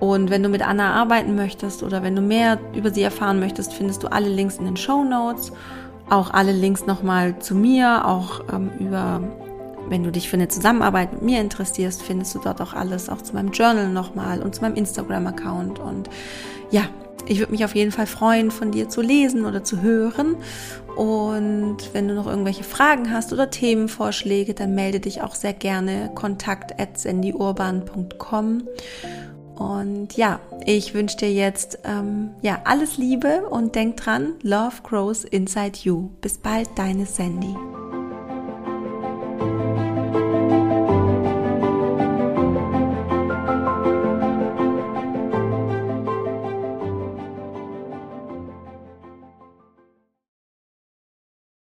[0.00, 3.74] Und wenn du mit Anna arbeiten möchtest oder wenn du mehr über sie erfahren möchtest,
[3.74, 5.52] findest du alle Links in den Show Notes.
[6.08, 9.22] Auch alle Links nochmal zu mir, auch ähm, über,
[9.88, 13.22] wenn du dich für eine Zusammenarbeit mit mir interessierst, findest du dort auch alles, auch
[13.22, 15.78] zu meinem Journal nochmal und zu meinem Instagram-Account.
[15.78, 16.08] Und
[16.70, 16.84] ja,
[17.26, 20.36] ich würde mich auf jeden Fall freuen, von dir zu lesen oder zu hören.
[20.96, 26.10] Und wenn du noch irgendwelche Fragen hast oder Themenvorschläge, dann melde dich auch sehr gerne
[26.14, 28.62] kontakt at sendyurban.com.
[29.60, 35.22] Und ja, ich wünsche dir jetzt ähm, ja alles Liebe und denk dran, Love grows
[35.24, 36.08] inside you.
[36.22, 37.54] Bis bald, deine Sandy.